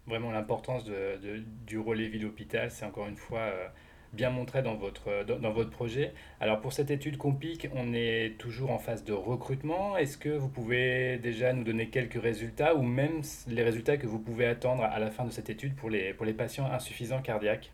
Vraiment 0.07 0.31
l'importance 0.31 0.83
du 0.85 1.79
relais 1.79 2.07
ville-hôpital, 2.07 2.71
c'est 2.71 2.85
encore 2.85 3.07
une 3.07 3.15
fois 3.15 3.41
euh, 3.41 3.67
bien 4.13 4.29
montré 4.29 4.63
dans 4.63 4.75
votre, 4.75 5.23
dans, 5.25 5.51
votre 5.51 5.69
projet. 5.69 6.13
Alors 6.39 6.61
pour 6.61 6.73
cette 6.73 6.89
étude 6.89 7.17
Compic, 7.17 7.67
on 7.73 7.93
est 7.93 8.35
toujours 8.39 8.71
en 8.71 8.79
phase 8.79 9.03
de 9.03 9.13
recrutement. 9.13 9.97
Est-ce 9.97 10.17
que 10.17 10.29
vous 10.29 10.49
pouvez 10.49 11.17
déjà 11.17 11.53
nous 11.53 11.63
donner 11.63 11.89
quelques 11.89 12.21
résultats 12.21 12.75
ou 12.75 12.81
même 12.81 13.21
les 13.47 13.63
résultats 13.63 13.97
que 13.97 14.07
vous 14.07 14.19
pouvez 14.19 14.45
attendre 14.45 14.83
à 14.83 14.99
la 14.99 15.11
fin 15.11 15.25
de 15.25 15.31
cette 15.31 15.49
étude 15.49 15.75
pour 15.75 15.89
les, 15.89 16.13
pour 16.13 16.25
les 16.25 16.33
patients 16.33 16.65
insuffisants 16.65 17.21
cardiaques? 17.21 17.71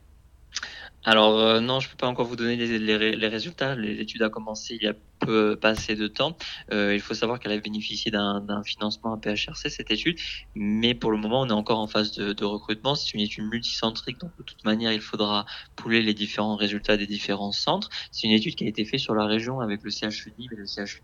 Alors 1.06 1.40
euh, 1.40 1.60
non, 1.60 1.80
je 1.80 1.90
peux 1.90 1.98
pas 1.98 2.08
encore 2.08 2.26
vous 2.26 2.36
donner 2.36 2.56
les, 2.56 3.16
les, 3.16 3.28
résultats. 3.28 3.76
L'étude 3.76 4.24
a 4.24 4.30
commencé 4.30 4.76
il 4.76 4.84
y 4.84 4.88
a 4.88 4.94
peu 5.20 5.56
pas 5.56 5.70
assez 5.70 5.96
de 5.96 6.08
temps. 6.08 6.36
Euh, 6.72 6.94
il 6.94 7.00
faut 7.00 7.14
savoir 7.14 7.40
qu'elle 7.40 7.52
a 7.52 7.58
bénéficié 7.58 8.12
d'un 8.12 8.64
financement 8.64 9.14
à 9.14 9.18
PHRC 9.18 9.70
cette 9.70 9.92
étude, 9.92 10.18
mais 10.56 10.94
pour 10.94 11.12
le 11.12 11.18
moment 11.18 11.42
on 11.42 11.50
est 11.50 11.54
encore 11.54 11.80
en 11.80 11.88
phase 11.88 12.14
de, 12.14 12.46
recrutement. 12.46 12.96
C'est 12.96 13.14
une 13.14 13.22
étude 13.22 13.46
multicentrique, 13.46 14.20
donc 14.20 14.32
de 14.38 14.44
toute 14.44 14.64
manière 14.66 14.92
il 14.92 15.02
faudra 15.02 15.46
pouler 15.76 16.02
les 16.02 16.14
différents 16.14 16.56
résultats 16.56 16.98
des 16.98 17.08
différents 17.08 17.52
centres. 17.52 17.90
C'est 18.12 18.28
une 18.28 18.34
étude 18.34 18.56
qui 18.56 18.66
a 18.66 18.68
été 18.68 18.84
faite 18.84 19.00
sur 19.00 19.14
la 19.16 19.26
région 19.26 19.60
avec 19.60 19.84
le 19.84 19.92
CHU 19.92 20.34
et 20.52 20.56
le 20.56 20.66
CHU 20.66 21.02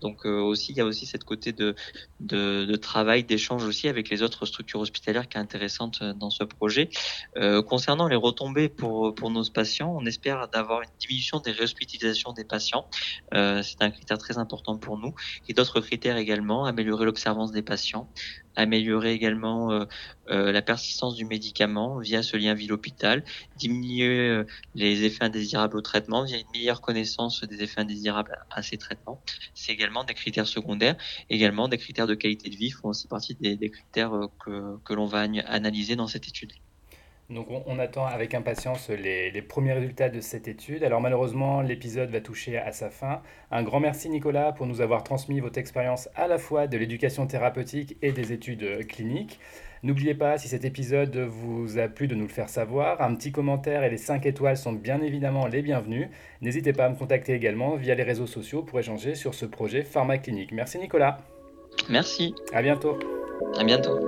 donc 0.00 0.26
euh, 0.26 0.40
aussi, 0.40 0.72
il 0.72 0.78
y 0.78 0.80
a 0.80 0.84
aussi 0.84 1.06
cette 1.06 1.24
côté 1.24 1.52
de, 1.52 1.74
travail, 2.76 3.24
d'échange 3.24 3.64
aussi 3.64 3.88
avec 3.88 4.08
les 4.08 4.22
autres 4.22 4.46
structures 4.46 4.80
hospitalières 4.80 5.28
qui 5.28 5.36
est 5.36 5.40
intéressante 5.40 6.00
euh, 6.02 6.12
dans 6.12 6.30
ce 6.30 6.44
projet. 6.44 6.90
Euh, 7.36 7.62
concernant 7.62 8.08
les 8.08 8.16
retombées 8.16 8.68
pour, 8.68 9.14
pour 9.14 9.30
nos 9.30 9.44
patients, 9.44 9.94
on 9.98 10.06
espère 10.06 10.48
d'avoir 10.48 10.82
une 10.82 10.90
diminution 10.98 11.40
des 11.40 11.52
réhospitalisations 11.52 12.32
des 12.32 12.44
patients. 12.44 12.88
C'est 13.32 13.80
un 13.80 13.90
critère 13.90 14.18
très 14.18 14.38
important 14.38 14.76
pour 14.76 14.98
nous. 14.98 15.14
Et 15.48 15.54
d'autres 15.54 15.80
critères 15.80 16.16
également, 16.16 16.64
améliorer 16.64 17.04
l'observance 17.04 17.52
des 17.52 17.62
patients, 17.62 18.08
améliorer 18.56 19.12
également 19.12 19.72
euh, 19.72 19.84
euh, 20.28 20.52
la 20.52 20.62
persistance 20.62 21.14
du 21.14 21.24
médicament 21.24 21.98
via 21.98 22.22
ce 22.22 22.36
lien 22.36 22.54
ville-hôpital, 22.54 23.24
diminuer 23.56 24.28
euh, 24.28 24.44
les 24.74 25.04
effets 25.04 25.24
indésirables 25.24 25.76
au 25.76 25.80
traitement 25.82 26.24
via 26.24 26.38
une 26.38 26.50
meilleure 26.54 26.80
connaissance 26.80 27.44
des 27.44 27.62
effets 27.62 27.80
indésirables 27.80 28.36
à 28.50 28.62
ces 28.62 28.78
traitements. 28.78 29.22
C'est 29.54 29.72
également 29.72 30.04
des 30.04 30.14
critères 30.14 30.46
secondaires, 30.46 30.96
également 31.30 31.68
des 31.68 31.78
critères 31.78 32.06
de 32.06 32.14
qualité 32.14 32.50
de 32.50 32.56
vie 32.56 32.70
font 32.70 32.88
aussi 32.88 33.08
partie 33.08 33.34
des, 33.34 33.56
des 33.56 33.70
critères 33.70 34.12
que, 34.44 34.78
que 34.84 34.94
l'on 34.94 35.06
va 35.06 35.20
analyser 35.20 35.96
dans 35.96 36.06
cette 36.06 36.28
étude. 36.28 36.52
Donc 37.32 37.48
on, 37.50 37.78
attend 37.78 38.06
avec 38.06 38.34
impatience 38.34 38.90
les, 38.90 39.42
premiers 39.42 39.72
résultats 39.72 40.08
de 40.08 40.20
cette 40.20 40.48
étude. 40.48 40.84
Alors 40.84 41.00
malheureusement, 41.00 41.62
l'épisode 41.62 42.10
va 42.10 42.20
toucher 42.20 42.58
à 42.58 42.72
sa 42.72 42.90
fin. 42.90 43.22
Un 43.50 43.62
grand 43.62 43.80
merci 43.80 44.08
Nicolas 44.08 44.52
pour 44.52 44.66
nous 44.66 44.80
avoir 44.80 45.02
transmis 45.02 45.40
votre 45.40 45.58
expérience 45.58 46.08
à 46.14 46.26
la 46.26 46.38
fois 46.38 46.66
de 46.66 46.76
l'éducation 46.76 47.26
thérapeutique 47.26 47.96
et 48.02 48.12
des 48.12 48.32
études 48.32 48.86
cliniques. 48.86 49.38
N'oubliez 49.82 50.14
pas, 50.14 50.38
si 50.38 50.46
cet 50.46 50.64
épisode 50.64 51.16
vous 51.16 51.78
a 51.78 51.88
plu, 51.88 52.06
de 52.06 52.14
nous 52.14 52.22
le 52.22 52.28
faire 52.28 52.48
savoir. 52.48 53.02
Un 53.02 53.16
petit 53.16 53.32
commentaire 53.32 53.82
et 53.82 53.90
les 53.90 53.96
5 53.96 54.24
étoiles 54.26 54.56
sont 54.56 54.72
bien 54.72 55.00
évidemment 55.00 55.48
les 55.48 55.60
bienvenus. 55.60 56.08
N'hésitez 56.40 56.72
pas 56.72 56.84
à 56.84 56.88
me 56.88 56.94
contacter 56.94 57.34
également 57.34 57.74
via 57.74 57.96
les 57.96 58.04
réseaux 58.04 58.28
sociaux 58.28 58.62
pour 58.62 58.78
échanger 58.78 59.16
sur 59.16 59.34
ce 59.34 59.44
projet 59.44 59.82
pharmaclinique. 59.82 60.52
Merci 60.52 60.78
Nicolas. 60.78 61.18
Merci. 61.88 62.34
À 62.52 62.62
bientôt. 62.62 62.98
À 63.58 63.64
bientôt. 63.64 63.98